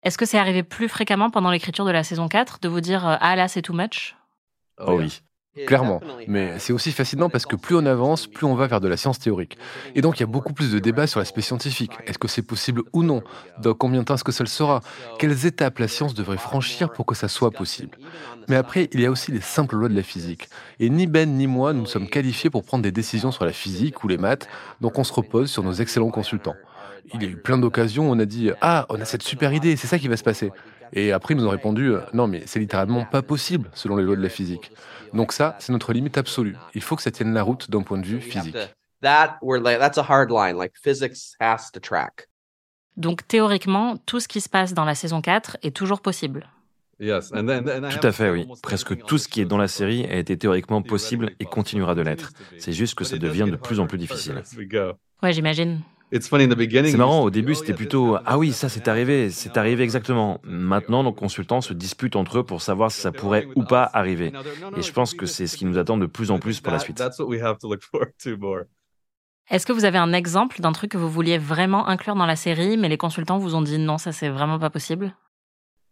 Est-ce 0.03 0.17
que 0.17 0.25
c'est 0.25 0.37
arrivé 0.37 0.63
plus 0.63 0.87
fréquemment 0.87 1.29
pendant 1.29 1.51
l'écriture 1.51 1.83
de 1.83 1.91
la 1.91 2.03
saison 2.03 2.29
4 2.29 2.59
de 2.61 2.69
vous 2.69 2.79
dire 2.79 3.05
euh, 3.05 3.17
Ah 3.19 3.35
là, 3.35 3.47
c'est 3.47 3.61
too 3.61 3.73
much 3.73 4.15
Oh 4.79 4.95
oui. 4.95 5.21
Clairement. 5.65 6.01
Mais 6.27 6.59
c'est 6.59 6.73
aussi 6.73 6.91
fascinant 6.91 7.29
parce 7.29 7.45
que 7.45 7.55
plus 7.55 7.75
on 7.75 7.85
avance, 7.85 8.27
plus 8.27 8.45
on 8.45 8.55
va 8.55 8.67
vers 8.67 8.81
de 8.81 8.87
la 8.87 8.97
science 8.97 9.19
théorique. 9.19 9.57
Et 9.95 10.01
donc 10.01 10.17
il 10.17 10.21
y 10.21 10.23
a 10.23 10.27
beaucoup 10.27 10.53
plus 10.53 10.71
de 10.71 10.79
débats 10.79 11.07
sur 11.07 11.19
l'aspect 11.19 11.41
scientifique. 11.41 11.91
Est-ce 12.05 12.17
que 12.17 12.27
c'est 12.27 12.41
possible 12.41 12.83
ou 12.93 13.03
non? 13.03 13.23
Dans 13.61 13.73
combien 13.73 14.01
de 14.01 14.05
temps 14.05 14.15
est-ce 14.15 14.23
que 14.23 14.31
ça 14.31 14.43
le 14.43 14.49
sera? 14.49 14.81
Quelles 15.19 15.45
étapes 15.45 15.79
la 15.79 15.87
science 15.87 16.13
devrait 16.13 16.37
franchir 16.37 16.91
pour 16.91 17.05
que 17.05 17.15
ça 17.15 17.27
soit 17.27 17.51
possible? 17.51 17.97
Mais 18.47 18.55
après, 18.55 18.89
il 18.93 19.01
y 19.01 19.05
a 19.05 19.11
aussi 19.11 19.31
les 19.31 19.41
simples 19.41 19.75
lois 19.75 19.89
de 19.89 19.95
la 19.95 20.03
physique. 20.03 20.47
Et 20.79 20.89
ni 20.89 21.07
Ben 21.07 21.35
ni 21.35 21.47
moi, 21.47 21.73
nous 21.73 21.85
sommes 21.85 22.07
qualifiés 22.07 22.49
pour 22.49 22.63
prendre 22.63 22.83
des 22.83 22.91
décisions 22.91 23.31
sur 23.31 23.45
la 23.45 23.51
physique 23.51 24.03
ou 24.03 24.07
les 24.07 24.17
maths, 24.17 24.47
donc 24.79 24.97
on 24.97 25.03
se 25.03 25.13
repose 25.13 25.49
sur 25.51 25.63
nos 25.63 25.73
excellents 25.73 26.11
consultants. 26.11 26.55
Il 27.13 27.23
y 27.23 27.25
a 27.25 27.29
eu 27.29 27.37
plein 27.37 27.57
d'occasions 27.57 28.09
où 28.09 28.13
on 28.13 28.19
a 28.19 28.25
dit 28.25 28.51
Ah, 28.61 28.85
on 28.89 28.99
a 28.99 29.05
cette 29.05 29.23
super 29.23 29.53
idée, 29.53 29.75
c'est 29.75 29.87
ça 29.87 29.97
qui 29.97 30.07
va 30.07 30.17
se 30.17 30.23
passer. 30.23 30.51
Et 30.93 31.11
après, 31.11 31.33
ils 31.33 31.37
nous 31.37 31.45
ont 31.45 31.51
répondu 31.51 31.93
Non, 32.13 32.27
mais 32.27 32.43
c'est 32.45 32.59
littéralement 32.59 33.05
pas 33.05 33.21
possible 33.21 33.69
selon 33.73 33.95
les 33.95 34.03
lois 34.03 34.15
de 34.15 34.21
la 34.21 34.29
physique. 34.29 34.71
Donc 35.13 35.31
ça, 35.31 35.55
c'est 35.59 35.71
notre 35.71 35.93
limite 35.93 36.17
absolue. 36.17 36.55
Il 36.73 36.81
faut 36.81 36.95
que 36.95 37.01
ça 37.01 37.11
tienne 37.11 37.33
la 37.33 37.43
route 37.43 37.69
d'un 37.69 37.81
point 37.81 37.97
de 37.97 38.05
vue 38.05 38.21
physique. 38.21 38.57
Donc 42.97 43.27
théoriquement, 43.27 43.97
tout 43.97 44.19
ce 44.19 44.27
qui 44.27 44.41
se 44.41 44.49
passe 44.49 44.73
dans 44.73 44.85
la 44.85 44.95
saison 44.95 45.21
4 45.21 45.57
est 45.61 45.75
toujours 45.75 46.01
possible. 46.01 46.49
Tout 46.99 48.07
à 48.07 48.11
fait, 48.11 48.31
oui. 48.31 48.47
Presque 48.63 48.97
tout 49.05 49.19
ce 49.19 49.27
qui 49.27 49.41
est 49.41 49.45
dans 49.45 49.57
la 49.57 49.67
série 49.67 50.05
a 50.05 50.15
été 50.15 50.35
théoriquement 50.35 50.81
possible 50.81 51.31
et 51.39 51.45
continuera 51.45 51.93
de 51.93 52.01
l'être. 52.01 52.31
C'est 52.57 52.73
juste 52.73 52.95
que 52.95 53.03
ça 53.03 53.17
devient 53.17 53.45
de 53.49 53.55
plus 53.55 53.79
en 53.79 53.85
plus 53.85 53.99
difficile. 53.99 54.41
Ouais, 55.21 55.33
j'imagine. 55.33 55.81
C'est 56.11 56.95
marrant, 56.95 57.21
au 57.23 57.29
début 57.29 57.53
c'était 57.53 57.73
plutôt 57.73 58.17
Ah 58.25 58.37
oui, 58.37 58.53
ça 58.53 58.69
c'est 58.69 58.87
arrivé, 58.87 59.29
c'est 59.29 59.57
arrivé 59.57 59.83
exactement. 59.83 60.39
Maintenant, 60.43 61.03
nos 61.03 61.11
consultants 61.11 61.59
se 61.59 61.73
disputent 61.73 62.15
entre 62.15 62.39
eux 62.39 62.43
pour 62.43 62.61
savoir 62.61 62.91
si 62.91 63.01
ça 63.01 63.11
pourrait 63.11 63.47
ou 63.55 63.63
pas 63.63 63.89
arriver. 63.91 64.31
Et 64.77 64.81
je 64.81 64.93
pense 64.93 65.13
que 65.13 65.25
c'est 65.25 65.47
ce 65.47 65.57
qui 65.57 65.65
nous 65.65 65.77
attend 65.77 65.97
de 65.97 66.05
plus 66.05 66.31
en 66.31 66.39
plus 66.39 66.61
pour 66.61 66.71
la 66.71 66.79
suite. 66.79 67.01
Est-ce 69.49 69.65
que 69.65 69.71
vous 69.71 69.85
avez 69.85 69.97
un 69.97 70.11
exemple 70.13 70.59
d'un 70.61 70.73
truc 70.73 70.91
que 70.91 70.97
vous 70.97 71.09
vouliez 71.09 71.37
vraiment 71.37 71.87
inclure 71.87 72.15
dans 72.15 72.25
la 72.25 72.35
série, 72.35 72.75
mais 72.77 72.89
les 72.89 72.97
consultants 72.97 73.37
vous 73.37 73.55
ont 73.55 73.61
dit 73.61 73.77
non, 73.77 73.97
ça 73.97 74.11
c'est 74.11 74.29
vraiment 74.29 74.59
pas 74.59 74.69
possible? 74.69 75.15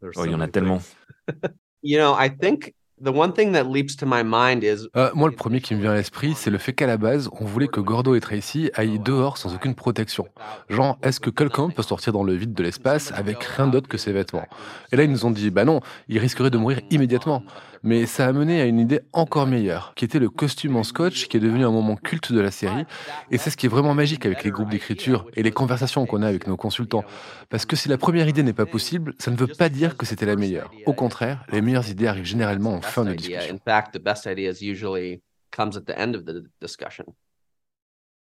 Oh, 0.02 0.26
il 0.26 0.32
y 0.32 0.36
en 0.36 0.42
a 0.42 0.48
tellement. 0.48 0.82
You 1.88 2.00
know, 2.00 2.16
I 2.18 2.36
think 2.36 2.74
the 3.02 3.10
one 3.10 3.34
thing 3.34 3.52
that 3.54 3.64
leaps 3.64 3.96
to 3.98 4.06
my 4.06 4.24
mind 4.24 4.64
is 4.64 4.88
moi, 5.14 5.30
le 5.30 5.36
premier 5.36 5.62
qui 5.62 5.76
me 5.76 5.82
vient 5.82 5.92
à 5.92 5.96
l'esprit, 5.96 6.34
c'est 6.36 6.50
le 6.50 6.58
fait 6.58 6.74
qu'à 6.74 6.88
la 6.88 6.98
base, 6.98 7.30
on 7.40 7.46
voulait 7.46 7.68
que 7.68 7.80
Gordo 7.80 8.16
et 8.16 8.22
Tracy 8.22 8.72
aillent 8.74 9.00
dehors 9.00 9.38
sans 9.38 9.54
aucune 9.54 9.76
protection. 9.76 10.28
Genre, 10.70 10.98
est-ce 11.04 11.20
que 11.20 11.30
quelqu'un 11.30 11.70
peut 11.70 11.84
sortir 11.84 12.14
dans 12.14 12.24
le 12.24 12.34
vide 12.34 12.54
de 12.54 12.64
l'espace 12.64 13.12
avec 13.14 13.44
rien 13.44 13.68
d'autre 13.68 13.88
que 13.88 13.98
ses 13.98 14.12
vêtements? 14.12 14.46
Et 14.92 14.96
là, 14.96 15.04
ils 15.04 15.12
nous 15.12 15.26
ont 15.26 15.32
dit, 15.32 15.52
bah 15.52 15.66
non, 15.66 15.82
ils 16.08 16.20
risqueraient 16.20 16.50
de 16.50 16.58
mourir 16.58 16.80
immédiatement. 16.90 17.44
Mais 17.84 18.08
ça 18.08 18.26
a 18.26 18.32
mené 18.34 18.62
à 18.62 18.66
une 18.66 18.80
idée 18.80 19.02
encore 19.14 19.46
meilleure, 19.46 19.94
qui 19.96 20.06
était 20.06 20.18
le 20.18 20.30
costume 20.30 20.76
en 20.76 20.82
scotch, 20.82 21.28
qui 21.28 21.38
est 21.38 21.40
devenu 21.40 21.64
un 21.66 21.70
moment 21.70 21.96
culte 21.96 22.32
de 22.32 22.40
la 22.40 22.50
série. 22.50 22.84
Et 23.30 23.38
c'est 23.38 23.52
ce 23.52 23.58
qui 23.58 23.68
est 23.68 23.70
vraiment 23.70 23.94
magique 23.94 24.26
avec 24.26 24.44
les 24.44 24.50
groupes 24.50 24.70
d'écriture 24.70 25.28
et 25.36 25.44
les 25.44 25.52
conversations 25.52 26.04
qu'on 26.08 26.24
a 26.24 26.28
avec 26.28 26.48
nos 26.48 26.58
consultants. 26.58 27.04
Parce 27.50 27.68
que 27.68 27.76
si 27.76 27.88
la 27.88 28.00
première 28.00 28.28
idée 28.28 28.42
n'est 28.42 28.54
pas 28.54 28.66
possible, 28.66 29.14
ça 29.20 29.30
ne 29.30 29.36
veut 29.36 29.46
pas 29.46 29.70
dire 29.70 29.98
que 29.98 30.08
c'était 30.08 30.26
la 30.26 30.36
meilleure. 30.36 30.72
Au 30.88 30.94
contraire, 30.94 31.46
les 31.52 31.62
meilleures 31.62 31.88
idées 31.88 32.08
arrivent 32.08 32.26
généralement 32.26 32.74
en 32.74 32.82
fin 32.86 33.04
de 33.04 33.12
best 33.12 33.26
idea. 33.26 33.40
discussion. 33.40 33.56
In 33.56 33.60
fact, 33.60 33.94
the 33.94 34.02
best 34.02 34.26
ideas 34.26 34.62
usually 34.62 35.22
comes 35.52 35.78
at 35.78 35.86
the 35.86 35.98
end 35.98 36.16
of 36.16 36.26
the 36.26 36.44
discussion. 36.62 37.06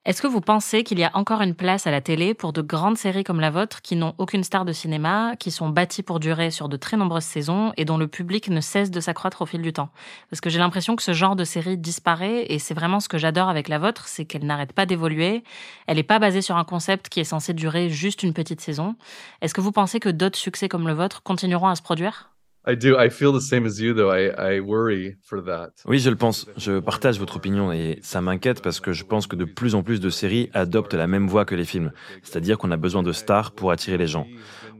Est-ce 0.06 0.22
que 0.22 0.28
vous 0.28 0.40
pensez 0.40 0.84
qu'il 0.84 1.00
y 1.00 1.04
a 1.04 1.10
encore 1.16 1.42
une 1.42 1.56
place 1.56 1.88
à 1.88 1.92
la 1.92 2.00
télé 2.00 2.36
pour 2.36 2.54
de 2.54 2.62
grandes 2.62 2.96
séries 2.96 3.24
comme 3.24 3.40
la 3.40 3.50
vôtre 3.50 3.82
qui 3.82 3.96
n'ont 3.96 4.14
aucune 4.20 4.44
star 4.44 4.64
de 4.64 4.72
cinéma, 4.72 5.36
qui 5.36 5.50
sont 5.50 5.68
bâties 5.68 6.04
pour 6.04 6.20
durer 6.20 6.52
sur 6.52 6.70
de 6.70 6.78
très 6.78 6.96
nombreuses 6.96 7.24
saisons 7.24 7.74
et 7.76 7.86
dont 7.86 7.98
le 7.98 8.08
public 8.08 8.50
ne 8.50 8.62
cesse 8.62 8.92
de 8.92 9.00
s'accroître 9.00 9.42
au 9.42 9.48
fil 9.48 9.64
du 9.64 9.74
temps? 9.74 9.90
Parce 10.30 10.42
que 10.42 10.52
j'ai 10.52 10.60
l'impression 10.60 10.96
que 10.96 11.02
ce 11.02 11.14
genre 11.14 11.36
de 11.36 11.44
série 11.44 11.76
disparaît 11.76 12.46
et 12.50 12.60
c'est 12.60 12.76
vraiment 12.76 13.00
ce 13.00 13.10
que 13.10 13.18
j'adore 13.18 13.50
avec 13.50 13.68
la 13.68 13.80
vôtre, 13.80 14.08
c'est 14.08 14.26
qu'elle 14.26 14.46
n'arrête 14.46 14.74
pas 14.74 14.86
d'évoluer. 14.86 15.44
Elle 15.88 15.98
n'est 15.98 16.04
pas 16.04 16.20
basée 16.20 16.44
sur 16.44 16.56
un 16.56 16.66
concept 16.66 17.10
qui 17.10 17.20
est 17.20 17.24
censé 17.24 17.56
durer 17.56 17.90
juste 17.90 18.22
une 18.22 18.34
petite 18.34 18.62
saison. 18.62 18.96
Est-ce 19.42 19.56
que 19.56 19.62
vous 19.62 19.72
pensez 19.72 20.00
que 20.00 20.10
d'autres 20.10 20.38
succès 20.38 20.70
comme 20.70 20.88
le 20.88 20.94
vôtre 20.94 21.24
continueront 21.24 21.70
à 21.70 21.76
se 21.76 21.82
produire? 21.82 22.35
I 22.68 22.76
do. 22.76 22.98
I 23.00 23.10
feel 23.10 23.32
the 23.32 23.42
same 23.42 23.66
as 23.66 23.80
you, 23.80 23.94
though. 23.94 24.12
I, 24.12 24.56
I 24.56 24.60
worry 24.60 25.18
for 25.22 25.44
that. 25.44 25.70
Oui, 25.86 26.00
je 26.00 26.10
le 26.10 26.16
pense. 26.16 26.48
Je 26.58 26.80
partage 26.80 27.20
votre 27.20 27.36
opinion 27.36 27.72
et 27.72 28.00
ça 28.02 28.22
m'inquiète 28.22 28.62
parce 28.62 28.80
que 28.80 28.92
je 28.92 29.04
pense 29.04 29.28
que 29.28 29.36
de 29.36 29.46
plus 29.46 29.76
en 29.76 29.84
plus 29.84 30.00
de 30.00 30.10
séries 30.10 30.50
adoptent 30.54 30.96
la 30.96 31.06
même 31.06 31.28
voie 31.28 31.46
que 31.46 31.54
les 31.54 31.66
films. 31.66 31.92
C'est-à-dire 32.24 32.58
qu'on 32.58 32.72
a 32.72 32.78
besoin 32.78 33.04
de 33.04 33.12
stars 33.12 33.52
pour 33.52 33.72
attirer 33.72 33.98
les 33.98 34.08
gens. 34.08 34.26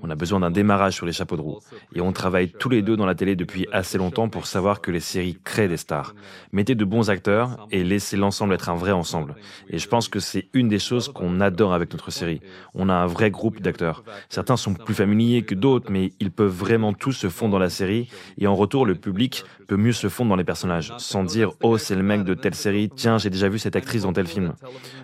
On 0.02 0.10
a 0.10 0.16
besoin 0.16 0.40
d'un 0.40 0.52
démarrage 0.52 0.94
sur 0.94 1.06
les 1.06 1.12
chapeaux 1.12 1.38
de 1.38 1.42
roue. 1.42 1.60
Et 1.94 2.02
on 2.02 2.12
travaille 2.12 2.50
tous 2.50 2.70
les 2.70 2.82
deux 2.82 2.96
dans 2.96 3.06
la 3.06 3.16
télé 3.16 3.36
depuis 3.36 3.68
assez 3.72 3.98
longtemps 3.98 4.30
pour 4.30 4.46
savoir 4.46 4.82
que 4.82 4.92
les 4.92 5.00
séries 5.00 5.38
créent 5.44 5.68
des 5.68 5.78
stars. 5.78 6.16
Mettez 6.52 6.76
de 6.76 6.86
bons 6.86 7.10
acteurs 7.10 7.68
et 7.72 7.84
laissez 7.84 8.18
l'ensemble 8.18 8.54
être 8.54 8.70
un 8.70 8.76
vrai 8.76 8.92
ensemble. 8.92 9.36
Et 9.70 9.78
je 9.78 9.88
pense 9.88 10.08
que 10.08 10.20
c'est 10.20 10.48
une 10.54 10.68
des 10.68 10.80
choses 10.80 11.10
qu'on 11.10 11.42
adore 11.42 11.74
avec 11.74 11.92
notre 11.92 12.12
série. 12.12 12.42
On 12.74 12.90
a 12.90 12.94
un 12.94 13.08
vrai 13.08 13.32
groupe 13.32 13.62
d'acteurs. 13.62 14.04
Certains 14.30 14.58
sont 14.58 14.74
plus 14.74 14.94
familiers 14.94 15.44
que 15.44 15.56
d'autres, 15.56 15.92
mais 15.92 16.14
ils 16.20 16.32
peuvent 16.32 16.52
vraiment 16.52 16.94
tous 16.94 17.14
se 17.14 17.30
fondre 17.30 17.54
dans 17.54 17.60
la 17.60 17.70
série. 17.70 18.10
Et 18.38 18.48
en 18.48 18.56
retour, 18.56 18.86
le 18.86 18.96
public 18.96 19.44
peut 19.68 19.78
mieux 19.78 19.94
se 19.94 20.10
fondre 20.10 20.30
dans 20.30 20.36
les 20.36 20.44
personnages, 20.44 20.94
sans 20.98 21.24
dire 21.24 21.52
oh 21.62 21.78
c'est 21.78 21.96
le 21.96 22.04
mec 22.04 22.24
de 22.24 22.34
telle 22.34 22.56
série, 22.56 22.90
tiens 22.90 23.18
j'ai 23.18 23.30
déjà 23.30 23.50
vu 23.50 23.60
cette 23.60 23.76
actrice 23.76 24.04
dans 24.04 24.14
tel 24.14 24.28
film. 24.28 24.54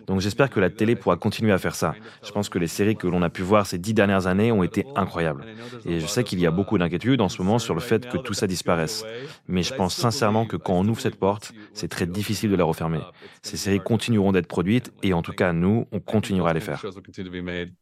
Donc 0.08 0.22
j'espère 0.22 0.50
que 0.50 0.60
la 0.60 0.70
télé 0.70 0.96
pourra 0.96 1.18
continuer 1.18 1.52
à 1.52 1.58
faire 1.58 1.76
ça. 1.76 1.96
Je 2.24 2.32
pense 2.32 2.50
que 2.50 2.60
les 2.60 2.68
séries 2.68 2.96
que 2.96 3.08
l'on 3.08 3.22
a 3.22 3.30
pu 3.30 3.42
voir 3.42 3.66
ces 3.66 3.78
dix 3.78 3.94
dernières 3.94 4.28
années 4.28 4.52
ont 4.52 4.64
été 4.64 4.81
incroyables. 4.96 5.46
Et 5.86 6.00
je 6.00 6.08
sais 6.08 6.24
qu'il 6.24 6.40
y 6.40 6.46
a 6.46 6.52
beaucoup 6.52 6.78
d'inquiétudes 6.78 7.22
en 7.22 7.30
ce 7.30 7.42
moment 7.42 7.60
sur 7.60 7.74
le 7.74 7.82
fait 7.82 8.08
que 8.08 8.18
tout 8.18 8.34
ça 8.34 8.48
disparaisse. 8.48 9.04
Mais 9.48 9.64
je 9.64 9.74
pense 9.74 9.96
sincèrement 9.96 10.46
que 10.46 10.58
quand 10.58 10.74
on 10.74 10.88
ouvre 10.88 11.02
cette 11.02 11.18
porte, 11.18 11.54
c'est 11.74 11.88
très 11.88 12.06
difficile 12.06 12.52
de 12.52 12.56
la 12.56 12.64
refermer. 12.64 13.00
Ces 13.42 13.58
séries 13.58 13.80
continueront 13.80 14.32
d'être 14.32 14.48
produites 14.48 14.94
et 15.04 15.14
en 15.14 15.22
tout 15.22 15.34
cas 15.34 15.54
nous, 15.54 15.88
on 15.92 16.00
continuera 16.00 16.52
à 16.52 16.54
les 16.54 16.60
faire. 16.60 16.80
Shows 16.80 16.96
will 16.96 17.04
continue 17.04 17.30
to 17.30 17.32
be 17.32 17.44
made, 17.44 17.74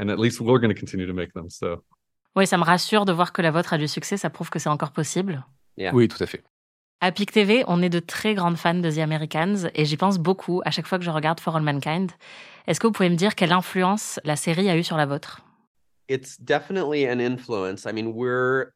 and 0.00 0.08
at 0.08 0.16
least 0.18 0.40
we're 0.40 0.60
going 0.60 0.72
to 0.72 0.78
continue 0.78 1.06
to 1.06 1.14
make 1.14 1.32
them. 1.32 1.48
So. 1.48 1.82
Oui, 2.34 2.46
ça 2.46 2.56
me 2.56 2.64
rassure 2.64 3.04
de 3.04 3.12
voir 3.12 3.32
que 3.32 3.42
la 3.42 3.50
vôtre 3.50 3.74
a 3.74 3.78
du 3.78 3.88
succès, 3.88 4.16
ça 4.16 4.30
prouve 4.30 4.48
que 4.48 4.58
c'est 4.58 4.70
encore 4.70 4.92
possible. 4.92 5.44
Yeah. 5.76 5.94
Oui, 5.94 6.08
tout 6.08 6.22
à 6.22 6.26
fait. 6.26 6.42
À 7.00 7.10
PIC 7.10 7.32
TV, 7.32 7.64
on 7.66 7.82
est 7.82 7.88
de 7.88 7.98
très 7.98 8.34
grandes 8.34 8.56
fans 8.56 8.74
de 8.74 8.88
The 8.88 8.98
Americans 8.98 9.68
et 9.74 9.84
j'y 9.84 9.96
pense 9.96 10.18
beaucoup 10.18 10.62
à 10.64 10.70
chaque 10.70 10.86
fois 10.86 10.98
que 10.98 11.04
je 11.04 11.10
regarde 11.10 11.40
For 11.40 11.56
All 11.56 11.62
Mankind. 11.62 12.12
Est-ce 12.68 12.78
que 12.78 12.86
vous 12.86 12.92
pouvez 12.92 13.10
me 13.10 13.16
dire 13.16 13.34
quelle 13.34 13.52
influence 13.52 14.20
la 14.22 14.36
série 14.36 14.70
a 14.70 14.76
eu 14.76 14.84
sur 14.84 14.96
la 14.96 15.04
vôtre? 15.04 15.40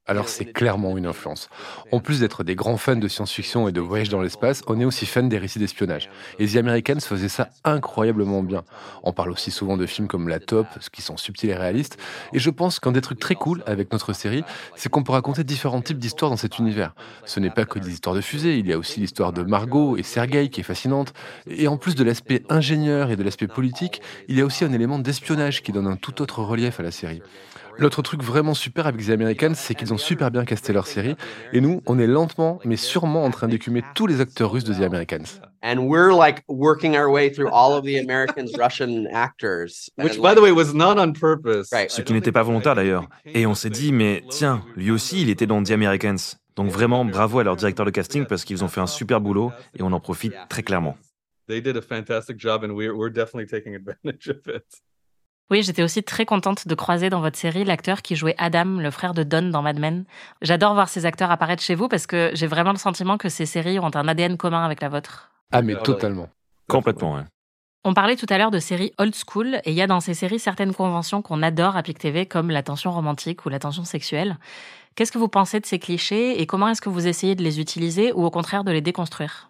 Alors 0.06 0.28
c'est 0.28 0.45
clairement 0.45 0.97
une 0.97 1.06
influence. 1.06 1.49
En 1.92 2.00
plus 2.00 2.21
d'être 2.21 2.45
des 2.45 2.54
grands 2.54 2.76
fans 2.76 2.97
de 2.97 3.09
science-fiction 3.09 3.68
et 3.68 3.73
de 3.73 3.80
voyage 3.80 4.09
dans 4.09 4.21
l'espace, 4.23 4.62
on 4.68 4.80
est 4.80 4.85
aussi 4.85 5.06
fans 5.06 5.23
des 5.23 5.38
récits 5.38 5.59
d'espionnage. 5.59 6.09
Et 6.38 6.47
The 6.47 6.56
Americans 6.56 7.00
faisait 7.00 7.28
ça 7.28 7.50
incroyablement 7.64 8.42
bien. 8.42 8.64
On 9.02 9.12
parle 9.12 9.30
aussi 9.30 9.50
souvent 9.50 9.76
de 9.76 9.87
films 9.87 10.09
comme 10.09 10.28
La 10.28 10.38
Top, 10.38 10.66
qui 10.92 11.02
sont 11.02 11.16
subtils 11.16 11.50
et 11.50 11.54
réalistes. 11.54 11.99
Et 12.33 12.38
je 12.38 12.50
pense 12.50 12.80
qu'un 12.80 12.92
des 12.92 13.00
trucs 13.00 13.18
très 13.18 13.35
cool 13.35 13.62
avec 13.66 13.92
notre 13.92 14.12
série, 14.12 14.45
c'est 14.76 14.88
qu'on 14.88 15.02
peut 15.02 15.12
raconter 15.12 15.45
différents 15.45 15.83
types 15.83 15.99
d'histoires 15.99 16.30
dans 16.30 16.37
cet 16.37 16.59
univers. 16.59 16.95
Ce 17.25 17.40
n'est 17.40 17.50
pas 17.50 17.64
que 17.64 17.78
des 17.78 17.90
histoires 17.90 18.14
de 18.14 18.21
fusées, 18.21 18.59
il 18.59 18.66
y 18.66 18.73
a 18.73 18.78
aussi 18.78 19.00
l'histoire 19.00 19.33
de 19.33 19.42
Margot 19.42 19.97
et 19.97 20.02
Sergei 20.02 20.49
qui 20.49 20.61
est 20.61 20.64
fascinante. 20.64 21.12
Et 21.49 21.68
en 21.68 21.76
plus 21.76 21.95
de 21.95 22.04
l'aspect 22.04 22.45
ingénieur 22.49 23.11
et 23.11 23.16
de 23.16 23.23
l'aspect 23.23 23.49
politique, 23.49 24.00
il 24.28 24.38
y 24.38 24.40
a 24.40 24.45
aussi 24.45 24.64
un 24.64 24.73
élément 24.73 24.99
d'espionnage 24.99 25.62
qui 25.62 25.73
donne 25.73 25.87
un 25.87 25.97
tout 25.97 26.23
autre 26.23 26.42
relief 26.42 26.80
à 26.80 26.83
la 26.83 26.90
série. 26.90 27.15
L'autre 27.78 28.00
truc 28.00 28.23
vraiment 28.23 28.54
super 28.54 28.87
avec 28.87 29.04
The 29.04 29.11
Americans, 29.11 29.54
c'est 29.54 29.75
qu'ils 29.75 29.92
ont 29.92 29.99
super 29.99 30.30
bien 30.30 30.46
casté 30.46 30.73
leur 30.73 30.87
série. 30.87 31.14
Et 31.52 31.61
nous, 31.61 31.82
on 31.87 31.99
est 31.99 32.06
lentement, 32.06 32.58
mais 32.64 32.76
sûrement 32.76 33.25
en 33.25 33.30
train 33.30 33.49
d'écumer 33.49 33.82
tous 33.94 34.06
les 34.06 34.23
acteurs 34.23 34.50
russes 34.50 34.64
de 34.64 34.73
The 34.73 34.82
Americans. 34.82 35.40
and 35.66 35.88
we're 35.88 36.12
like 36.12 36.44
working 36.49 36.96
our 36.96 37.11
way 37.11 37.28
through 37.28 37.49
all 37.50 37.76
of 37.76 37.85
the 37.85 37.99
Americans, 37.99 38.56
Russian 38.56 39.06
actors. 39.12 39.90
Which, 39.96 40.20
by 40.20 40.35
the 40.35 40.40
way, 40.40 40.52
was 40.52 40.73
not 40.75 40.99
on 40.99 41.12
purpose. 41.12 41.70
Right. 41.73 41.90
Ce 41.90 42.02
qui 42.02 42.12
n'était 42.12 42.32
pas 42.32 42.44
volontaire 42.44 42.75
d'ailleurs. 42.75 43.08
Et 43.26 43.46
on 43.46 43.54
s'est 43.54 43.70
dit, 43.70 43.92
mais 43.92 44.23
tiens, 44.30 44.64
lui 44.76 44.90
aussi, 44.90 45.23
il 45.23 45.28
était 45.28 45.46
dans 45.46 45.62
The 45.62 45.73
Americans. 45.73 46.37
Donc 46.54 46.70
vraiment, 46.70 47.04
bravo 47.04 47.40
à 47.40 47.44
leur 47.44 47.56
directeur 47.56 47.85
de 47.85 47.90
casting 47.90 48.25
parce 48.26 48.44
qu'ils 48.44 48.64
ont 48.64 48.68
fait 48.68 48.80
un 48.80 48.87
super 48.87 49.20
boulot 49.20 49.52
et 49.78 49.82
on 49.82 49.92
en 49.92 50.00
profite 50.00 50.35
très 50.49 50.62
clairement. 50.62 50.96
They 51.49 51.61
did 51.61 51.76
a 51.76 51.82
fantastic 51.82 52.40
job, 52.40 52.64
and 52.64 52.70
we're 52.73 52.92
we're 52.92 53.12
definitely 53.12 53.46
taking 53.46 53.75
advantage 53.75 54.28
of 54.28 54.49
it. 54.49 54.64
Oui, 55.50 55.62
j'étais 55.62 55.84
aussi 55.84 56.02
très 56.02 56.26
contente 56.26 56.66
de 56.66 56.74
croiser 56.74 57.08
dans 57.08 57.20
votre 57.20 57.38
série 57.38 57.64
l'acteur 57.64 58.02
qui 58.02 58.16
jouait 58.16 58.34
Adam, 58.36 58.64
le 58.64 58.90
frère 58.90 59.14
de 59.14 59.22
Don 59.22 59.42
dans 59.42 59.62
Mad 59.62 59.78
Men. 59.78 60.04
J'adore 60.42 60.74
voir 60.74 60.88
ces 60.88 61.06
acteurs 61.06 61.30
apparaître 61.30 61.62
chez 61.62 61.76
vous 61.76 61.86
parce 61.86 62.08
que 62.08 62.30
j'ai 62.34 62.48
vraiment 62.48 62.72
le 62.72 62.78
sentiment 62.78 63.16
que 63.16 63.28
ces 63.28 63.46
séries 63.46 63.78
ont 63.78 63.94
un 63.94 64.08
ADN 64.08 64.36
commun 64.36 64.64
avec 64.64 64.80
la 64.80 64.88
vôtre. 64.88 65.30
Ah 65.52 65.62
mais 65.62 65.76
totalement. 65.76 66.28
Complètement, 66.68 67.14
ouais. 67.14 67.22
On 67.84 67.94
parlait 67.94 68.16
tout 68.16 68.26
à 68.28 68.38
l'heure 68.38 68.50
de 68.50 68.58
séries 68.58 68.92
old 68.98 69.14
school 69.14 69.60
et 69.64 69.70
il 69.70 69.74
y 69.74 69.82
a 69.82 69.86
dans 69.86 70.00
ces 70.00 70.14
séries 70.14 70.40
certaines 70.40 70.74
conventions 70.74 71.22
qu'on 71.22 71.40
adore 71.40 71.76
à 71.76 71.84
PIC 71.84 72.00
TV 72.00 72.26
comme 72.26 72.50
la 72.50 72.64
tension 72.64 72.90
romantique 72.90 73.46
ou 73.46 73.48
la 73.48 73.60
tension 73.60 73.84
sexuelle. 73.84 74.38
Qu'est-ce 74.96 75.12
que 75.12 75.18
vous 75.18 75.28
pensez 75.28 75.60
de 75.60 75.66
ces 75.66 75.78
clichés 75.78 76.40
et 76.40 76.46
comment 76.46 76.66
est-ce 76.66 76.80
que 76.80 76.88
vous 76.88 77.06
essayez 77.06 77.36
de 77.36 77.44
les 77.44 77.60
utiliser 77.60 78.12
ou 78.12 78.24
au 78.24 78.30
contraire 78.32 78.64
de 78.64 78.72
les 78.72 78.80
déconstruire? 78.80 79.48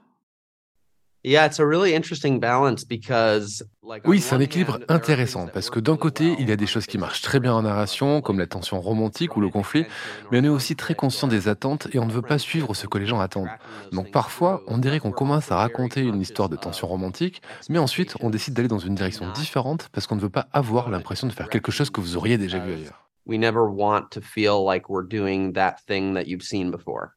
Oui, 4.05 4.21
c'est 4.21 4.37
un 4.37 4.41
équilibre 4.41 4.79
intéressant 4.89 5.49
parce 5.53 5.71
que 5.71 5.81
d'un 5.81 5.97
côté, 5.97 6.37
il 6.39 6.49
y 6.49 6.53
a 6.53 6.57
des 6.57 6.69
choses 6.69 6.87
qui 6.87 6.99
marchent 6.99 7.21
très 7.21 7.41
bien 7.41 7.53
en 7.53 7.63
narration, 7.63 8.21
comme 8.21 8.39
la 8.39 8.47
tension 8.47 8.81
romantique 8.81 9.37
ou 9.37 9.41
le 9.41 9.49
conflit, 9.49 9.87
mais 10.31 10.41
on 10.41 10.45
est 10.45 10.49
aussi 10.49 10.77
très 10.77 10.95
conscient 10.95 11.27
des 11.27 11.49
attentes 11.49 11.89
et 11.93 11.99
on 11.99 12.07
ne 12.07 12.13
veut 12.13 12.23
pas 12.23 12.39
suivre 12.39 12.75
ce 12.75 12.87
que 12.87 12.99
les 12.99 13.07
gens 13.07 13.19
attendent. 13.19 13.51
Donc 13.91 14.13
parfois, 14.13 14.63
on 14.69 14.79
dirait 14.79 15.01
qu'on 15.01 15.11
commence 15.11 15.51
à 15.51 15.57
raconter 15.57 16.03
une 16.03 16.21
histoire 16.21 16.49
de 16.49 16.55
tension 16.55 16.87
romantique, 16.87 17.43
mais 17.69 17.79
ensuite, 17.79 18.15
on 18.21 18.31
décide 18.31 18.55
d'aller 18.55 18.69
dans 18.69 18.79
une 18.79 18.95
direction 18.95 19.29
différente 19.33 19.89
parce 19.91 20.07
qu'on 20.07 20.15
ne 20.17 20.21
veut 20.21 20.31
pas 20.31 20.47
avoir 20.53 20.91
l'impression 20.91 21.27
de 21.27 21.33
faire 21.33 21.49
quelque 21.49 21.73
chose 21.73 21.91
que 21.91 22.01
vous 22.01 22.17
auriez 22.17 22.39
déjà 22.39 22.61
vu 22.61 22.73
ailleurs. 22.73 23.09
We 23.27 23.41
never 23.41 23.63
want 23.69 24.11
to 24.13 24.21
feel 24.21 24.65
like 24.65 24.89
we're 24.89 25.03
doing 25.03 25.53
that 25.55 25.79
thing 25.89 26.15
that 26.15 26.29
you've 26.29 26.45
seen 26.45 26.71
before. 26.71 27.16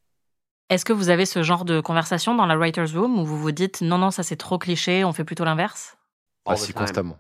Est-ce 0.69 0.85
que 0.85 0.93
vous 0.93 1.09
avez 1.09 1.25
ce 1.25 1.41
genre 1.41 1.65
de 1.65 1.81
conversation 1.81 2.35
dans 2.35 2.45
la 2.45 2.55
writer's 2.55 2.93
room 2.93 3.19
où 3.19 3.25
vous 3.25 3.39
vous 3.39 3.51
dites 3.51 3.81
non, 3.81 3.97
non, 3.97 4.11
ça 4.11 4.23
c'est 4.23 4.35
trop 4.35 4.57
cliché, 4.57 5.03
on 5.03 5.13
fait 5.13 5.23
plutôt 5.23 5.43
l'inverse? 5.43 5.97
Ah 6.45 6.55
si, 6.55 6.73
constamment. 6.73 7.17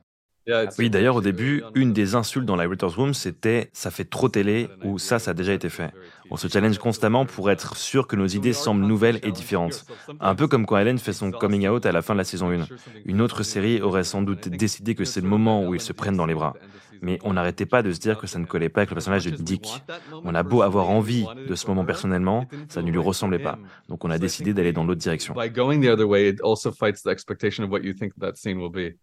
Oui, 0.79 0.89
d'ailleurs, 0.89 1.15
au 1.15 1.21
début, 1.21 1.63
une 1.75 1.93
des 1.93 2.15
insultes 2.15 2.45
dans 2.45 2.55
la 2.55 2.65
Writer's 2.67 2.95
Room, 2.95 3.13
c'était 3.13 3.69
ça 3.71 3.91
fait 3.91 4.05
trop 4.05 4.29
télé 4.29 4.67
ou 4.83 4.97
ça, 4.97 5.19
ça 5.19 5.31
a 5.31 5.33
déjà 5.35 5.53
été 5.53 5.69
fait. 5.69 5.91
On 6.31 6.37
se 6.37 6.47
challenge 6.47 6.79
constamment 6.79 7.25
pour 7.25 7.51
être 7.51 7.75
sûr 7.75 8.07
que 8.07 8.15
nos 8.15 8.25
idées 8.25 8.53
semblent 8.53 8.85
nouvelles 8.85 9.19
et 9.21 9.31
différentes. 9.31 9.85
Un 10.19 10.33
peu 10.35 10.47
comme 10.47 10.65
quand 10.65 10.77
Hélène 10.77 10.97
fait 10.97 11.13
son 11.13 11.31
coming 11.31 11.67
out 11.67 11.85
à 11.85 11.91
la 11.91 12.01
fin 12.01 12.13
de 12.13 12.19
la 12.19 12.23
saison 12.23 12.51
1. 12.51 12.67
Une 13.05 13.21
autre 13.21 13.43
série 13.43 13.81
aurait 13.81 14.03
sans 14.03 14.21
doute 14.23 14.47
décidé 14.49 14.95
que 14.95 15.05
c'est 15.05 15.21
le 15.21 15.27
moment 15.27 15.65
où 15.65 15.75
ils 15.75 15.81
se 15.81 15.93
prennent 15.93 16.17
dans 16.17 16.25
les 16.25 16.33
bras. 16.33 16.57
Mais 17.01 17.19
on 17.23 17.33
n'arrêtait 17.33 17.65
pas 17.65 17.81
de 17.81 17.91
se 17.91 17.99
dire 17.99 18.17
que 18.17 18.27
ça 18.27 18.39
ne 18.39 18.45
collait 18.45 18.69
pas 18.69 18.81
avec 18.81 18.89
le 18.89 18.95
personnage 18.95 19.25
de 19.25 19.31
Dick. 19.31 19.83
On 20.23 20.35
a 20.35 20.43
beau 20.43 20.61
avoir 20.61 20.89
envie 20.89 21.25
de 21.47 21.55
ce 21.55 21.67
moment 21.67 21.85
personnellement, 21.85 22.45
ça 22.67 22.81
ne 22.81 22.91
lui 22.91 22.99
ressemblait 22.99 23.39
pas. 23.39 23.57
Donc 23.87 24.05
on 24.05 24.09
a 24.09 24.17
décidé 24.17 24.53
d'aller 24.53 24.73
dans 24.73 24.83
l'autre 24.83 25.01
direction. 25.01 25.33
By 25.33 25.49
going 25.49 25.81
the 25.81 25.89
other 25.89 26.07
way, 26.07 26.29
it 26.29 26.41
also 26.41 26.71
fights 26.71 27.03
the 27.03 27.07
expectation 27.09 27.63
of 27.63 27.71
what 27.71 27.81
you 27.81 27.93
think 27.93 28.13
that 28.19 28.33
scene 28.35 28.57
will 28.57 28.71
be. 28.71 28.97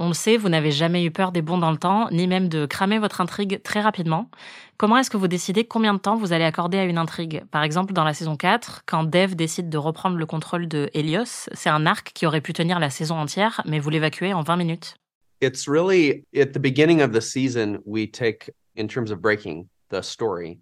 On 0.00 0.06
le 0.06 0.14
sait, 0.14 0.36
vous 0.36 0.48
n'avez 0.48 0.70
jamais 0.70 1.04
eu 1.04 1.10
peur 1.10 1.32
des 1.32 1.42
bons 1.42 1.58
dans 1.58 1.72
le 1.72 1.76
temps, 1.76 2.08
ni 2.12 2.28
même 2.28 2.48
de 2.48 2.66
cramer 2.66 3.00
votre 3.00 3.20
intrigue 3.20 3.60
très 3.64 3.80
rapidement. 3.80 4.30
Comment 4.76 4.96
est-ce 4.96 5.10
que 5.10 5.16
vous 5.16 5.26
décidez 5.26 5.64
combien 5.64 5.92
de 5.92 5.98
temps 5.98 6.14
vous 6.14 6.32
allez 6.32 6.44
accorder 6.44 6.78
à 6.78 6.84
une 6.84 6.98
intrigue? 6.98 7.42
Par 7.50 7.64
exemple, 7.64 7.92
dans 7.92 8.04
la 8.04 8.14
saison 8.14 8.36
4, 8.36 8.84
quand 8.86 9.02
Dev 9.02 9.34
décide 9.34 9.68
de 9.68 9.76
reprendre 9.76 10.16
le 10.16 10.24
contrôle 10.24 10.68
de 10.68 10.88
Helios, 10.94 11.48
c'est 11.52 11.68
un 11.68 11.84
arc 11.84 12.12
qui 12.14 12.26
aurait 12.26 12.40
pu 12.40 12.52
tenir 12.52 12.78
la 12.78 12.90
saison 12.90 13.16
entière, 13.16 13.60
mais 13.66 13.80
vous 13.80 13.90
l'évacuez 13.90 14.32
en 14.32 14.42
20 14.42 14.54
minutes. 14.54 14.94
It's 15.40 15.68
really 15.68 16.24
at 16.34 16.52
the 16.52 16.60
beginning 16.60 17.00
of 17.00 17.12
the 17.12 17.20
season, 17.20 17.78
we 17.84 18.06
take, 18.06 18.50
in 18.74 18.88
terms 18.88 19.10
of 19.10 19.22
breaking. 19.22 19.68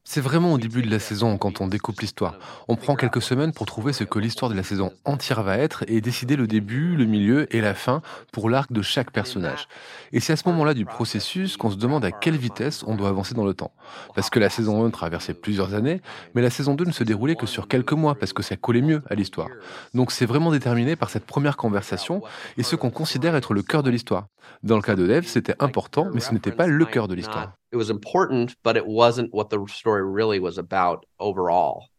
C'est 0.04 0.20
vraiment 0.20 0.52
au 0.52 0.58
début 0.58 0.82
de 0.82 0.90
la 0.90 0.98
saison 0.98 1.36
quand 1.38 1.60
on 1.60 1.66
découpe 1.66 2.00
l'histoire. 2.00 2.38
On 2.68 2.76
prend 2.76 2.94
quelques 2.94 3.22
semaines 3.22 3.52
pour 3.52 3.66
trouver 3.66 3.92
ce 3.92 4.04
que 4.04 4.18
l'histoire 4.18 4.50
de 4.50 4.56
la 4.56 4.62
saison 4.62 4.92
entière 5.04 5.42
va 5.42 5.58
être 5.58 5.84
et 5.88 6.00
décider 6.00 6.36
le 6.36 6.46
début, 6.46 6.96
le 6.96 7.06
milieu 7.06 7.54
et 7.54 7.60
la 7.60 7.74
fin 7.74 8.02
pour 8.32 8.48
l'arc 8.50 8.72
de 8.72 8.82
chaque 8.82 9.10
personnage. 9.10 9.68
Et 10.12 10.20
c'est 10.20 10.32
à 10.32 10.36
ce 10.36 10.48
moment-là 10.48 10.74
du 10.74 10.84
processus 10.84 11.56
qu'on 11.56 11.70
se 11.70 11.76
demande 11.76 12.04
à 12.04 12.12
quelle 12.12 12.36
vitesse 12.36 12.84
on 12.86 12.94
doit 12.94 13.08
avancer 13.08 13.34
dans 13.34 13.44
le 13.44 13.54
temps. 13.54 13.72
Parce 14.14 14.30
que 14.30 14.38
la 14.38 14.50
saison 14.50 14.84
1 14.84 14.90
traversait 14.90 15.34
plusieurs 15.34 15.74
années, 15.74 16.00
mais 16.34 16.42
la 16.42 16.50
saison 16.50 16.74
2 16.74 16.84
ne 16.84 16.92
se 16.92 17.04
déroulait 17.04 17.36
que 17.36 17.46
sur 17.46 17.68
quelques 17.68 17.92
mois 17.92 18.14
parce 18.14 18.32
que 18.32 18.42
ça 18.42 18.56
collait 18.56 18.82
mieux 18.82 19.02
à 19.10 19.14
l'histoire. 19.14 19.48
Donc 19.94 20.12
c'est 20.12 20.26
vraiment 20.26 20.52
déterminé 20.52 20.96
par 20.96 21.10
cette 21.10 21.26
première 21.26 21.56
conversation 21.56 22.22
et 22.56 22.62
ce 22.62 22.76
qu'on 22.76 22.90
considère 22.90 23.34
être 23.34 23.54
le 23.54 23.62
cœur 23.62 23.82
de 23.82 23.90
l'histoire. 23.90 24.26
Dans 24.62 24.76
le 24.76 24.82
cas 24.82 24.94
de 24.94 25.06
Dev, 25.06 25.24
c'était 25.26 25.54
important, 25.58 26.08
mais 26.14 26.20
ce 26.20 26.32
n'était 26.32 26.52
pas 26.52 26.66
le 26.66 26.84
cœur 26.84 27.08
de 27.08 27.14
l'histoire. 27.14 27.52
It 27.76 27.78
was 27.78 27.90
important, 27.90 28.56
but 28.64 28.74
it 28.74 28.86
wasn't 28.86 29.28
what 29.34 29.50
the 29.50 29.58
story 29.68 30.02
really 30.02 30.40
was 30.40 30.56
about 30.56 31.04
overall. 31.18 31.90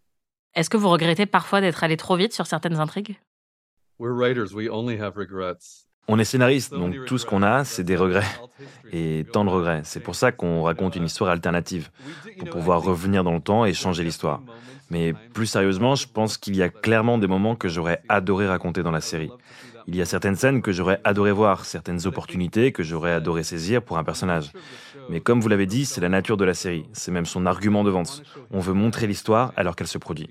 Est-ce 0.55 0.71
que 0.71 0.77
vous 0.77 0.89
regrettez 0.89 1.27
parfois 1.27 1.61
d'être 1.61 1.83
allé 1.83 1.97
trop 1.97 2.15
vite 2.15 2.33
sur 2.33 2.47
certaines 2.47 2.79
intrigues? 2.79 3.15
We're 3.99 4.15
writers, 4.15 4.55
we 4.55 4.67
only 4.71 4.99
have 4.99 5.15
regrets. 5.15 5.85
On 6.07 6.17
est 6.17 6.23
scénariste, 6.23 6.73
donc 6.73 6.95
tout 7.05 7.19
ce 7.19 7.27
qu'on 7.27 7.43
a, 7.43 7.63
c'est 7.63 7.83
des 7.83 7.95
regrets. 7.95 8.25
Et 8.91 9.27
tant 9.31 9.45
de 9.45 9.51
regrets. 9.51 9.81
C'est 9.83 9.99
pour 9.99 10.15
ça 10.15 10.31
qu'on 10.31 10.63
raconte 10.63 10.95
une 10.95 11.05
histoire 11.05 11.29
alternative, 11.29 11.91
pour 12.39 12.49
pouvoir 12.49 12.81
revenir 12.81 13.23
dans 13.23 13.33
le 13.35 13.41
temps 13.41 13.63
et 13.63 13.73
changer 13.73 14.03
l'histoire. 14.03 14.41
Mais 14.89 15.13
plus 15.13 15.45
sérieusement, 15.45 15.93
je 15.93 16.07
pense 16.07 16.39
qu'il 16.39 16.55
y 16.55 16.63
a 16.63 16.69
clairement 16.69 17.19
des 17.19 17.27
moments 17.27 17.55
que 17.55 17.69
j'aurais 17.69 18.01
adoré 18.09 18.47
raconter 18.47 18.81
dans 18.81 18.91
la 18.91 19.01
série. 19.01 19.29
Il 19.89 19.95
y 19.95 20.01
a 20.01 20.05
certaines 20.05 20.35
scènes 20.35 20.61
que 20.61 20.73
j'aurais 20.73 20.99
adoré 21.05 21.31
voir, 21.31 21.63
certaines 21.63 22.05
opportunités 22.07 22.73
que 22.73 22.83
j'aurais 22.83 23.13
adoré 23.13 23.43
saisir 23.43 23.81
pour 23.81 23.97
un 23.97 24.03
personnage. 24.03 24.51
Mais 25.09 25.21
comme 25.21 25.39
vous 25.39 25.47
l'avez 25.47 25.65
dit, 25.65 25.85
c'est 25.85 26.01
la 26.01 26.09
nature 26.09 26.35
de 26.35 26.43
la 26.43 26.53
série, 26.53 26.85
c'est 26.91 27.11
même 27.11 27.25
son 27.25 27.45
argument 27.45 27.85
de 27.85 27.89
vente. 27.89 28.21
On 28.51 28.59
veut 28.59 28.73
montrer 28.73 29.07
l'histoire 29.07 29.53
alors 29.55 29.77
qu'elle 29.77 29.87
se 29.87 29.97
produit. 29.97 30.29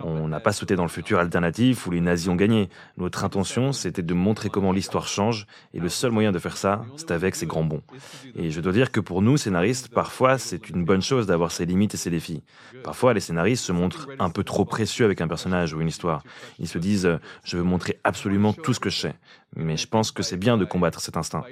On 0.00 0.28
n'a 0.28 0.38
pas 0.38 0.52
sauté 0.52 0.76
dans 0.76 0.84
le 0.84 0.88
futur 0.88 1.18
alternatif 1.18 1.86
où 1.86 1.90
les 1.90 2.00
nazis 2.00 2.28
ont 2.28 2.36
gagné. 2.36 2.68
Notre 2.96 3.24
intention, 3.24 3.72
c'était 3.72 4.02
de 4.02 4.14
montrer 4.14 4.48
comment 4.48 4.72
l'histoire 4.72 5.08
change, 5.08 5.46
et 5.74 5.80
le 5.80 5.88
seul 5.88 6.12
moyen 6.12 6.30
de 6.30 6.38
faire 6.38 6.56
ça, 6.56 6.84
c'est 6.96 7.10
avec 7.10 7.34
ces 7.34 7.46
grands 7.46 7.64
bons. 7.64 7.82
Et 8.36 8.50
je 8.50 8.60
dois 8.60 8.72
dire 8.72 8.92
que 8.92 9.00
pour 9.00 9.20
nous, 9.20 9.36
scénaristes, 9.36 9.88
parfois, 9.88 10.38
c'est 10.38 10.70
une 10.70 10.84
bonne 10.84 11.02
chose 11.02 11.26
d'avoir 11.26 11.50
ses 11.50 11.66
limites 11.66 11.94
et 11.94 11.96
ses 11.96 12.10
défis. 12.10 12.42
Parfois, 12.84 13.14
les 13.14 13.20
scénaristes 13.20 13.64
se 13.64 13.72
montrent 13.72 14.08
un 14.20 14.30
peu 14.30 14.44
trop 14.44 14.64
précieux 14.64 15.04
avec 15.04 15.20
un 15.20 15.28
personnage 15.28 15.74
ou 15.74 15.80
une 15.80 15.88
histoire. 15.88 16.22
Ils 16.58 16.68
se 16.68 16.78
disent, 16.78 17.06
euh, 17.06 17.18
je 17.44 17.56
veux 17.56 17.62
montrer 17.62 17.98
absolument 18.04 18.52
tout 18.52 18.72
ce 18.72 18.80
que 18.80 18.90
sais. 18.96 19.14
Mais 19.56 19.76
je 19.76 19.86
pense 19.86 20.10
que 20.10 20.22
c'est 20.22 20.36
bien 20.36 20.56
de 20.56 20.64
combattre 20.64 21.00
cet 21.00 21.16
instinct. 21.16 21.44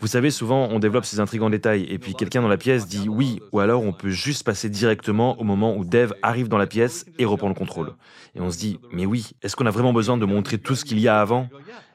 Vous 0.00 0.06
savez, 0.06 0.30
souvent, 0.30 0.68
on 0.70 0.78
développe 0.78 1.04
ces 1.04 1.18
intrigues 1.18 1.42
en 1.42 1.50
détail, 1.50 1.84
et 1.90 1.98
puis 1.98 2.14
quelqu'un 2.14 2.40
dans 2.40 2.48
la 2.48 2.56
pièce 2.56 2.86
dit 2.86 3.08
oui, 3.08 3.40
ou 3.50 3.58
alors 3.58 3.82
on 3.82 3.92
peut 3.92 4.10
juste 4.10 4.44
passer 4.44 4.70
directement 4.70 5.40
au 5.40 5.44
moment 5.44 5.76
où 5.76 5.84
Dev 5.84 6.12
arrive 6.22 6.46
dans 6.48 6.58
la 6.58 6.68
pièce 6.68 7.04
et 7.18 7.24
reprend 7.24 7.48
le 7.48 7.54
contrôle. 7.54 7.94
Et 8.36 8.40
on 8.40 8.50
se 8.50 8.58
dit, 8.58 8.78
mais 8.92 9.06
oui, 9.06 9.32
est-ce 9.42 9.56
qu'on 9.56 9.66
a 9.66 9.70
vraiment 9.70 9.92
besoin 9.92 10.16
de 10.16 10.24
montrer 10.24 10.58
tout 10.58 10.76
ce 10.76 10.84
qu'il 10.84 11.00
y 11.00 11.08
a 11.08 11.20
avant? 11.20 11.48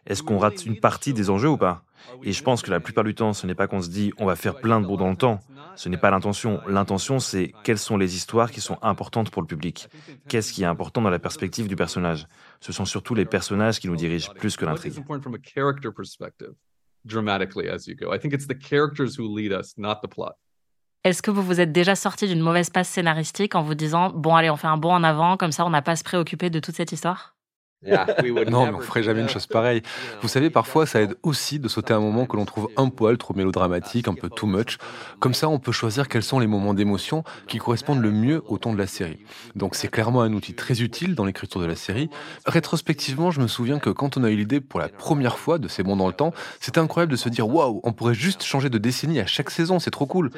Est-ce 0.05 0.21
qu'on 0.21 0.37
rate 0.37 0.65
une 0.65 0.77
partie 0.79 1.13
des 1.13 1.29
enjeux 1.29 1.49
ou 1.49 1.57
pas? 1.57 1.83
Et 2.23 2.33
je 2.33 2.43
pense 2.43 2.61
que 2.61 2.71
la 2.71 2.81
plupart 2.81 3.05
du 3.05 3.15
temps, 3.15 3.31
ce 3.31 3.47
n'est 3.47 3.55
pas 3.55 3.67
qu'on 3.67 3.81
se 3.81 3.89
dit, 3.89 4.11
on 4.17 4.25
va 4.25 4.35
faire 4.35 4.55
plein 4.55 4.81
de 4.81 4.85
bons 4.85 4.97
dans 4.97 5.09
le 5.09 5.15
temps. 5.15 5.39
Ce 5.75 5.89
n'est 5.89 5.97
pas 5.97 6.11
l'intention. 6.11 6.61
L'intention, 6.67 7.19
c'est 7.19 7.53
quelles 7.63 7.77
sont 7.77 7.97
les 7.97 8.15
histoires 8.15 8.51
qui 8.51 8.61
sont 8.61 8.77
importantes 8.81 9.31
pour 9.31 9.41
le 9.41 9.47
public. 9.47 9.87
Qu'est-ce 10.27 10.53
qui 10.53 10.63
est 10.63 10.67
important 10.67 11.01
dans 11.01 11.09
la 11.09 11.19
perspective 11.19 11.67
du 11.67 11.75
personnage? 11.75 12.27
Ce 12.59 12.71
sont 12.71 12.85
surtout 12.85 13.15
les 13.15 13.25
personnages 13.25 13.79
qui 13.79 13.87
nous 13.87 13.95
dirigent 13.95 14.31
plus 14.33 14.55
que 14.55 14.65
l'intrigue. 14.65 14.93
dramatically 17.05 17.69
as 17.69 17.87
you 17.87 17.95
go? 17.95 18.13
I 18.13 18.17
think 18.17 18.33
it's 18.33 18.47
the 18.47 18.55
characters 18.55 19.15
who 19.17 19.27
lead 19.27 19.51
us, 19.51 19.77
not 19.77 20.01
the 20.01 20.07
plot. 20.07 20.35
Est-ce 21.03 21.21
que 21.21 21.31
vous 21.31 21.43
vous 21.43 21.59
êtes 21.59 21.73
déjà 21.73 21.95
sorti 21.95 22.27
d'une 22.27 22.39
mauvaise 22.39 22.69
passe 22.69 22.87
scénaristique 22.87 23.55
en 23.55 23.61
vous 23.61 23.75
disant 23.75 24.09
bon 24.09 24.35
allez 24.35 24.49
on 24.49 24.55
fait 24.55 24.67
un 24.67 24.77
bond 24.77 24.93
en 24.93 25.03
avant 25.03 25.35
comme 25.35 25.51
ça 25.51 25.65
on 25.65 25.69
n'a 25.69 25.81
pas 25.81 25.91
à 25.91 25.95
se 25.97 26.03
préoccuper 26.03 26.49
de 26.49 26.59
toute 26.59 26.75
cette 26.75 26.93
histoire? 26.93 27.32
Non, 27.85 28.65
mais 28.65 28.73
on 28.73 28.79
ferait 28.79 29.03
jamais 29.03 29.21
une 29.21 29.29
chose 29.29 29.47
pareille. 29.47 29.81
Vous 30.21 30.27
savez, 30.27 30.49
parfois, 30.49 30.85
ça 30.85 31.01
aide 31.01 31.15
aussi 31.23 31.59
de 31.59 31.67
sauter 31.67 31.93
un 31.93 31.99
moment 31.99 32.25
que 32.25 32.35
l'on 32.35 32.45
trouve 32.45 32.69
un 32.77 32.89
poil 32.89 33.17
trop 33.17 33.33
mélodramatique, 33.33 34.07
un 34.07 34.13
peu 34.13 34.29
too 34.29 34.47
much. 34.47 34.77
Comme 35.19 35.33
ça, 35.33 35.49
on 35.49 35.59
peut 35.59 35.71
choisir 35.71 36.07
quels 36.07 36.23
sont 36.23 36.39
les 36.39 36.47
moments 36.47 36.73
d'émotion 36.73 37.23
qui 37.47 37.57
correspondent 37.57 38.01
le 38.01 38.11
mieux 38.11 38.43
au 38.47 38.57
ton 38.57 38.73
de 38.73 38.77
la 38.77 38.87
série. 38.87 39.19
Donc, 39.55 39.75
c'est 39.75 39.89
clairement 39.89 40.21
un 40.21 40.33
outil 40.33 40.53
très 40.53 40.81
utile 40.81 41.15
dans 41.15 41.25
l'écriture 41.25 41.61
de 41.61 41.65
la 41.65 41.75
série. 41.75 42.09
Rétrospectivement, 42.45 43.31
je 43.31 43.41
me 43.41 43.47
souviens 43.47 43.79
que 43.79 43.89
quand 43.89 44.17
on 44.17 44.23
a 44.23 44.29
eu 44.29 44.35
l'idée 44.35 44.61
pour 44.61 44.79
la 44.79 44.89
première 44.89 45.37
fois 45.37 45.57
de 45.57 45.67
ces 45.67 45.83
bons 45.83 45.95
dans 45.95 46.07
le 46.07 46.13
temps, 46.13 46.33
c'était 46.59 46.79
incroyable 46.79 47.11
de 47.11 47.17
se 47.17 47.29
dire 47.29 47.47
waouh, 47.47 47.81
on 47.83 47.93
pourrait 47.93 48.13
juste 48.13 48.43
changer 48.43 48.69
de 48.69 48.77
décennie 48.77 49.19
à 49.19 49.25
chaque 49.25 49.49
saison, 49.49 49.79
c'est 49.79 49.91
trop 49.91 50.05
cool. 50.05 50.31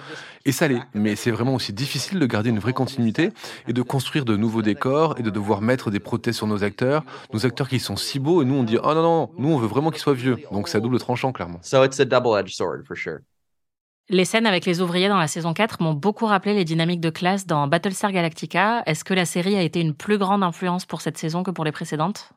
Et 0.45 0.51
ça 0.51 0.67
l'est. 0.67 0.81
Mais 0.93 1.15
c'est 1.15 1.31
vraiment 1.31 1.55
aussi 1.55 1.73
difficile 1.73 2.19
de 2.19 2.25
garder 2.25 2.49
une 2.49 2.59
vraie 2.59 2.73
continuité 2.73 3.31
et 3.67 3.73
de 3.73 3.81
construire 3.81 4.25
de 4.25 4.35
nouveaux 4.35 4.61
décors 4.61 5.15
et 5.17 5.23
de 5.23 5.29
devoir 5.29 5.61
mettre 5.61 5.91
des 5.91 5.99
prothèses 5.99 6.35
sur 6.35 6.47
nos 6.47 6.63
acteurs 6.63 7.03
nos 7.35 7.45
acteurs 7.45 7.67
qui 7.67 7.79
sont 7.79 7.97
si 7.97 8.17
beaux 8.19 8.41
et 8.41 8.45
nous 8.45 8.55
on 8.55 8.63
dit 8.63 8.77
oh 8.81 8.93
non 8.93 9.03
non 9.03 9.31
nous 9.37 9.49
on 9.49 9.57
veut 9.57 9.67
vraiment 9.67 9.91
qu'ils 9.91 10.01
soient 10.01 10.13
vieux. 10.13 10.37
Donc 10.51 10.67
c'est 10.69 10.77
à 10.77 10.81
double 10.81 10.99
tranchant 10.99 11.31
clairement. 11.31 11.59
So 11.61 11.83
it's 11.83 11.99
a 11.99 12.05
double-edged 12.05 12.55
sword 12.55 12.85
for 12.87 12.95
sure. 12.95 13.19
Les 14.07 14.23
scènes 14.23 14.45
avec 14.45 14.65
les 14.65 14.81
ouvriers 14.81 15.09
dans 15.09 15.17
la 15.17 15.27
saison 15.27 15.53
4 15.53 15.81
m'ont 15.81 15.93
beaucoup 15.93 16.27
rappelé 16.27 16.53
les 16.53 16.63
dynamiques 16.63 17.01
de 17.01 17.09
classe 17.09 17.47
dans 17.47 17.67
Battlestar 17.67 18.11
Galactica. 18.11 18.83
Est-ce 18.85 19.03
que 19.03 19.15
la 19.15 19.25
série 19.25 19.55
a 19.55 19.63
été 19.63 19.81
une 19.81 19.95
plus 19.95 20.19
grande 20.19 20.43
influence 20.43 20.85
pour 20.85 21.01
cette 21.01 21.17
saison 21.17 21.41
que 21.41 21.49
pour 21.49 21.65
les 21.65 21.71
précédentes? 21.71 22.29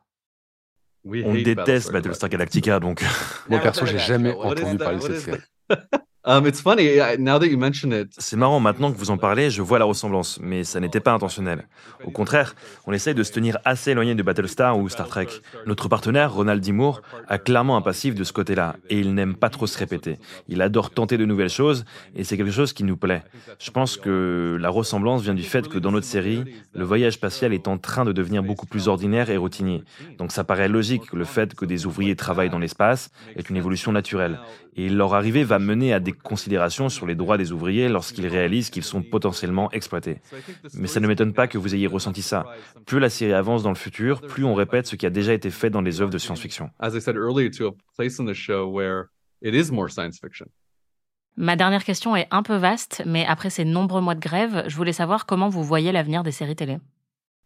On 1.05 1.35
déteste 1.35 1.93
Battlestar 1.93 2.31
Galactica, 2.31 2.81
donc. 2.81 3.05
Moi 3.49 3.61
perso 3.61 3.87
j'ai 3.87 3.99
jamais 3.99 4.35
entendu 4.35 4.79
parler 4.79 4.99
de 4.99 5.03
cette 5.03 5.21
série 5.21 5.41
Um, 6.25 6.47
it's 6.47 6.61
funny 6.61 6.99
now 7.19 7.39
that 7.39 7.47
you 7.47 7.57
mention 7.57 7.93
it. 7.93 8.09
c'est 8.19 8.37
marrant 8.37 8.59
maintenant 8.59 8.93
que 8.93 8.99
vous 8.99 9.11
en 9.11 9.17
parlez, 9.17 9.51
je 9.51 9.63
vois 9.63 9.79
la 9.79 9.85
ressemblance, 9.85 10.41
mais 10.43 10.65
ça 10.65 10.81
n'était 10.81 10.99
pas 10.99 11.13
intentionnel. 11.13 11.69
Au 12.05 12.11
contraire, 12.11 12.57
on 12.87 12.93
essaye 12.93 13.15
de 13.15 13.23
se 13.23 13.31
tenir 13.31 13.59
assez 13.65 13.93
éloigné 13.93 14.17
de 14.17 14.23
Battlestar 14.25 14.77
ou 14.77 14.89
Star 14.89 15.07
Trek. 15.07 15.29
Notre 15.67 15.89
partenaire, 15.89 16.35
Ronald 16.35 16.63
D. 16.63 16.73
Moore, 16.73 17.03
a 17.29 17.39
clairement 17.39 17.77
un 17.77 17.83
passif 17.83 18.17
de 18.17 18.25
ce 18.25 18.33
côté-là, 18.33 18.77
et 18.91 18.99
il 18.99 19.15
n'aime 19.15 19.37
pas 19.37 19.49
trop 19.49 19.69
se 19.69 19.79
répéter. 19.79 20.19
Il 20.49 20.61
adore 20.61 20.91
tenter 20.91 21.19
de 21.19 21.25
nouvelles 21.25 21.49
choses, 21.49 21.85
et 22.17 22.25
c'est 22.25 22.37
quelque 22.37 22.51
chose 22.51 22.73
qui 22.73 22.83
nous 22.83 22.97
plaît. 22.97 23.23
Je 23.61 23.71
pense 23.71 23.97
que 23.97 24.59
la 24.61 24.71
ressemblance 24.71 25.23
vient 25.23 25.35
du 25.35 25.45
fait 25.45 25.69
que 25.69 25.79
dans 25.79 25.93
notre 25.93 26.07
série, 26.07 26.45
le 26.75 26.85
voyage 26.85 27.15
spatial 27.15 27.55
est 27.55 27.69
en 27.69 27.79
train 27.79 28.05
de 28.05 28.13
devenir 28.13 28.43
beaucoup 28.43 28.67
plus 28.67 28.89
ordinaire 28.89 29.31
et 29.31 29.37
routinier. 29.37 29.85
Donc 30.19 30.33
ça 30.33 30.43
paraît 30.43 30.69
logique 30.69 31.07
que 31.11 31.17
le 31.17 31.25
fait 31.25 31.55
que 31.55 31.65
des 31.65 31.87
ouvriers 31.87 32.17
travaillent 32.17 32.51
dans 32.51 32.59
l'espace 32.59 33.11
est 33.37 33.49
une 33.49 33.57
évolution 33.57 33.93
naturelle. 33.93 34.41
Et 34.77 34.89
leur 34.89 35.15
arrivée 35.15 35.43
va 35.43 35.59
mener 35.59 35.93
à 35.93 35.99
des 35.99 36.08
considérations 36.13 36.89
sur 36.89 37.07
les 37.07 37.15
droits 37.15 37.39
des 37.39 37.53
ouvriers 37.53 37.89
lorsqu'ils 37.89 38.27
réalisent 38.27 38.71
qu'ils 38.71 38.85
sont 38.85 39.03
potentiellement 39.03 39.71
exploités. 39.73 40.21
Mais 40.75 40.89
ça 40.89 41.01
ne 41.01 41.07
m'étonne 41.07 41.33
pas 41.33 41.47
que 41.47 41.59
vous 41.59 41.75
ayez 41.75 41.87
ressenti 41.87 42.23
ça. 42.23 42.47
Plus 42.87 42.99
la 42.99 43.11
série 43.11 43.33
avance 43.33 43.63
dans 43.63 43.71
le 43.71 43.77
futur, 43.77 44.21
plus 44.21 44.45
on 44.45 44.55
répète 44.55 44.87
ce 44.87 44.97
qui 44.97 45.07
a 45.07 45.11
déjà 45.11 45.33
été 45.33 45.51
fait 45.51 45.71
dans 45.71 45.81
les 45.83 46.01
œuvres 46.01 46.11
de 46.11 46.19
science-fiction. 46.19 46.71
As 46.79 46.95
I 46.95 47.01
said 47.01 47.17
earlier, 47.17 47.51
to 47.51 47.69
a 47.69 47.73
place 47.97 48.19
in 48.19 48.27
the 48.27 48.35
show 48.35 48.67
where 48.67 49.07
it 49.43 49.55
is 49.55 49.73
more 49.73 49.91
science 49.91 50.19
fiction. 50.21 50.47
Ma 51.37 51.55
dernière 51.55 51.85
question 51.85 52.17
est 52.17 52.27
un 52.33 52.43
peu 52.43 52.57
vaste, 52.57 53.03
mais 53.07 53.25
après 53.25 53.51
ces 53.51 53.65
nombreux 53.65 54.01
mois 54.01 54.17
de 54.17 54.21
grève, 54.21 54.65
je 54.67 54.75
voulais 54.75 54.93
savoir 54.93 55.25
comment 55.25 55.49
vous 55.49 55.63
voyez 55.63 55.93
l'avenir 55.93 56.25
des 56.25 56.33
séries 56.33 56.57
télé. 56.57 56.79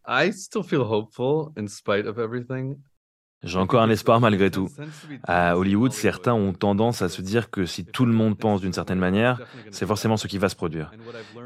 I 0.09 0.33
still 0.33 0.62
feel 0.62 0.81
hopeful 0.81 1.53
in 1.59 1.66
spite 1.66 2.07
of 2.07 2.18
everything. 2.18 2.77
J'ai 3.44 3.59
encore 3.59 3.83
un 3.83 3.90
espoir 3.90 4.20
malgré 4.20 4.50
tout. 4.50 4.68
À 5.24 5.57
Hollywood, 5.57 5.92
certains 5.92 6.33
ont 6.33 6.52
tendance 6.52 7.02
à 7.02 7.09
se 7.09 7.22
dire 7.22 7.50
que 7.50 7.66
si 7.66 7.85
tout 7.85 8.07
le 8.07 8.12
monde 8.12 8.38
pense 8.38 8.61
d'une 8.61 8.72
certaine 8.72 9.00
manière, 9.00 9.40
c'est 9.70 9.87
forcément 9.87 10.16
ce 10.16 10.28
qui 10.28 10.38
va 10.38 10.48
se 10.48 10.55
produire. 10.55 10.92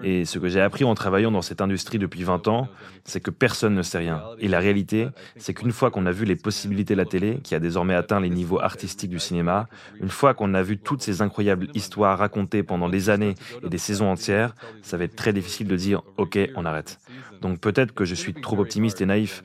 Et 0.03 0.27
ce 0.27 0.39
que 0.39 0.49
j'ai 0.49 0.61
appris 0.61 0.85
en 0.85 0.95
travaillant 0.95 1.31
dans 1.31 1.43
cette 1.43 1.63
industrie 1.63 1.99
depuis 1.99 2.23
20 2.23 2.49
ans, 2.49 2.69
c'est 3.05 3.21
que 3.21 3.31
personne 3.31 3.75
ne 3.75 3.83
sait 3.83 3.99
rien. 3.99 4.23
Et 4.39 4.49
la 4.49 4.59
réalité, 4.59 5.09
c'est 5.37 5.55
qu'une 5.55 5.73
fois 5.73 5.91
qu'on 5.91 6.05
a 6.05 6.13
vu 6.13 6.27
les 6.27 6.37
possibilités 6.37 6.95
de 6.95 6.99
la 6.99 7.07
télé, 7.07 7.41
qui 7.43 7.55
a 7.55 7.61
désormais 7.61 7.95
atteint 7.95 8.21
les 8.21 8.31
niveaux 8.31 8.61
artistiques 8.61 9.11
du 9.11 9.19
cinéma, 9.19 9.69
une 10.01 10.11
fois 10.11 10.35
qu'on 10.35 10.53
a 10.55 10.63
vu 10.63 10.77
toutes 10.77 11.03
ces 11.03 11.23
incroyables 11.23 11.69
histoires 11.75 12.19
racontées 12.19 12.63
pendant 12.63 12.91
des 12.91 13.09
années 13.09 13.35
et 13.65 13.69
des 13.69 13.79
saisons 13.79 14.11
entières, 14.11 14.55
ça 14.83 14.97
va 14.97 15.05
être 15.05 15.17
très 15.17 15.33
difficile 15.33 15.67
de 15.67 15.77
dire 15.77 16.03
OK, 16.19 16.39
on 16.57 16.67
arrête. 16.67 16.99
Donc 17.41 17.61
peut-être 17.61 17.93
que 17.93 18.05
je 18.05 18.15
suis 18.15 18.35
trop 18.35 18.59
optimiste 18.59 19.01
et 19.01 19.07
naïf. 19.07 19.43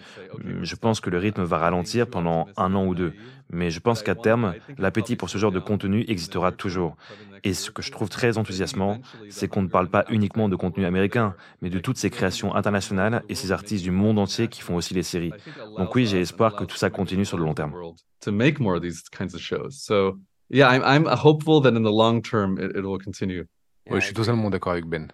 Je 0.61 0.75
pense 0.75 0.99
que 0.99 1.09
le 1.09 1.17
rythme 1.17 1.43
va 1.43 1.57
ralentir 1.57 2.07
pendant 2.07 2.40
un 2.57 2.73
an 2.75 2.85
ou 2.85 2.95
deux. 2.95 3.13
Mais 3.53 3.69
je 3.69 3.79
pense 3.79 4.01
qu'à 4.01 4.15
terme, 4.15 4.53
l'appétit 4.77 5.15
pour 5.15 5.29
ce 5.29 5.37
genre 5.37 5.51
de 5.51 5.59
contenu 5.59 6.05
existera 6.07 6.51
toujours. 6.51 6.95
Et 7.43 7.53
ce 7.53 7.69
que 7.71 7.81
je 7.81 7.91
trouve 7.91 8.09
très 8.09 8.37
enthousiasmant, 8.37 8.99
c'est 9.29 9.47
qu'on 9.47 9.61
ne 9.61 9.67
parle 9.67 9.89
pas 9.89 10.05
uniquement 10.09 10.47
de 10.47 10.55
contenu 10.55 10.85
américain, 10.85 11.35
mais 11.61 11.69
de 11.69 11.79
toutes 11.79 11.97
ces 11.97 12.09
créations 12.09 12.55
internationales 12.55 13.23
et 13.27 13.35
ces 13.35 13.51
artistes 13.51 13.83
du 13.83 13.91
monde 13.91 14.19
entier 14.19 14.47
qui 14.47 14.61
font 14.61 14.75
aussi 14.75 14.93
les 14.93 15.03
séries. 15.03 15.33
Donc 15.77 15.93
oui, 15.95 16.05
j'ai 16.05 16.21
espoir 16.21 16.55
que 16.55 16.63
tout 16.63 16.77
ça 16.77 16.89
continue 16.89 17.25
sur 17.25 17.37
le 17.37 17.43
long 17.43 17.53
terme. 17.53 17.73
To 18.21 18.31
make 18.31 18.59
more 18.59 18.75
of 18.75 18.81
these 18.81 19.01
kinds 19.09 19.33
of 19.33 19.41
shows. 19.41 19.71
So 19.71 20.19
Yeah, 20.51 20.69
I'm, 20.69 20.83
I'm 20.83 21.07
hopeful 21.07 21.61
that 21.61 21.69
in 21.69 21.83
the 21.83 21.91
long 21.91 22.21
term 22.21 22.57
it, 22.59 22.75
it 22.75 22.83
will 22.83 22.99
continue. 23.01 23.47
Ouais, 23.89 24.01
je 24.01 24.05
suis 24.05 24.13
totalement 24.13 24.49
d'accord 24.49 24.73
avec 24.73 24.85
Ben. 24.85 25.07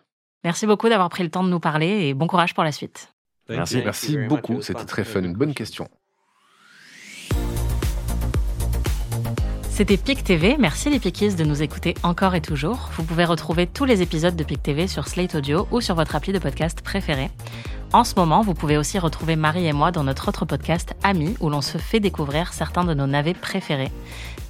Merci 0.44 0.66
beaucoup 0.66 0.90
d'avoir 0.90 1.10
pris 1.10 1.24
le 1.24 1.30
temps 1.30 1.44
de 1.44 1.50
nous 1.50 1.60
parler 1.60 2.08
et 2.08 2.14
bon 2.16 2.26
courage 2.26 2.56
pour 2.56 2.64
la 2.64 2.72
suite. 2.72 3.14
Thank 3.48 3.58
Merci. 3.58 3.78
you. 3.78 3.84
Merci 3.84 4.18
beaucoup, 4.28 4.62
c'était 4.62 4.86
très 4.86 5.04
fun. 5.04 5.22
Une 5.24 5.36
bonne 5.36 5.54
question. 5.54 5.88
C'était 9.78 9.98
PIC 9.98 10.24
TV. 10.24 10.56
Merci 10.58 10.90
les 10.90 10.98
Piquistes 10.98 11.38
de 11.38 11.44
nous 11.44 11.62
écouter 11.62 11.94
encore 12.02 12.34
et 12.34 12.42
toujours. 12.42 12.90
Vous 12.94 13.04
pouvez 13.04 13.26
retrouver 13.26 13.68
tous 13.68 13.86
les 13.86 14.02
épisodes 14.02 14.36
de 14.36 14.44
PIC 14.44 14.64
TV 14.64 14.88
sur 14.88 15.08
Slate 15.08 15.36
Audio 15.36 15.68
ou 15.70 15.82
sur 15.82 15.94
votre 15.94 16.16
appli 16.16 16.34
de 16.34 16.40
podcast 16.40 16.82
préféré. 16.82 17.30
En 17.94 18.04
ce 18.04 18.16
moment, 18.16 18.42
vous 18.42 18.56
pouvez 18.56 18.76
aussi 18.76 18.98
retrouver 18.98 19.36
Marie 19.36 19.68
et 19.68 19.74
moi 19.74 19.92
dans 19.92 20.04
notre 20.04 20.30
autre 20.30 20.46
podcast 20.46 20.96
Amis 21.04 21.36
où 21.42 21.52
l'on 21.52 21.62
se 21.62 21.78
fait 21.78 22.00
découvrir 22.00 22.54
certains 22.54 22.86
de 22.86 22.96
nos 22.96 23.06
navets 23.06 23.36
préférés. 23.36 23.92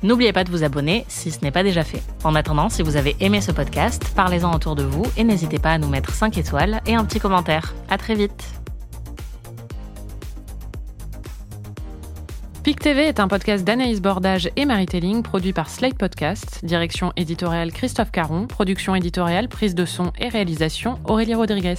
N'oubliez 0.02 0.32
pas 0.32 0.46
de 0.46 0.50
vous 0.50 0.64
abonner 0.64 1.04
si 1.10 1.30
ce 1.30 1.42
n'est 1.42 1.52
pas 1.52 1.64
déjà 1.64 1.84
fait. 1.84 2.02
En 2.24 2.34
attendant, 2.34 2.70
si 2.70 2.82
vous 2.82 2.96
avez 2.96 3.18
aimé 3.20 3.42
ce 3.42 3.52
podcast, 3.52 4.10
parlez-en 4.16 4.56
autour 4.56 4.76
de 4.76 4.84
vous 4.84 5.04
et 5.18 5.26
n'hésitez 5.26 5.60
pas 5.60 5.72
à 5.74 5.78
nous 5.78 5.90
mettre 5.90 6.14
5 6.14 6.38
étoiles 6.38 6.80
et 6.86 6.96
un 6.96 7.04
petit 7.04 7.20
commentaire. 7.20 7.76
À 7.90 7.98
très 7.98 8.16
vite. 8.16 8.46
PIC 12.68 12.80
TV 12.82 13.04
est 13.04 13.22
un 13.22 13.30
podcast 13.30 13.64
d'Anaïs 13.64 14.02
Bordage 14.02 14.50
et 14.58 14.66
Marie 14.66 14.88
Telling, 14.88 15.24
produit 15.24 15.54
par 15.54 15.70
Slate 15.70 15.98
Podcast, 15.98 16.60
direction 16.64 17.14
éditoriale 17.16 17.72
Christophe 17.72 18.12
Caron, 18.12 18.46
production 18.46 18.94
éditoriale, 18.94 19.48
prise 19.48 19.74
de 19.74 19.86
son 19.86 20.12
et 20.20 20.28
réalisation 20.28 21.00
Aurélie 21.06 21.34
Rodriguez. 21.34 21.78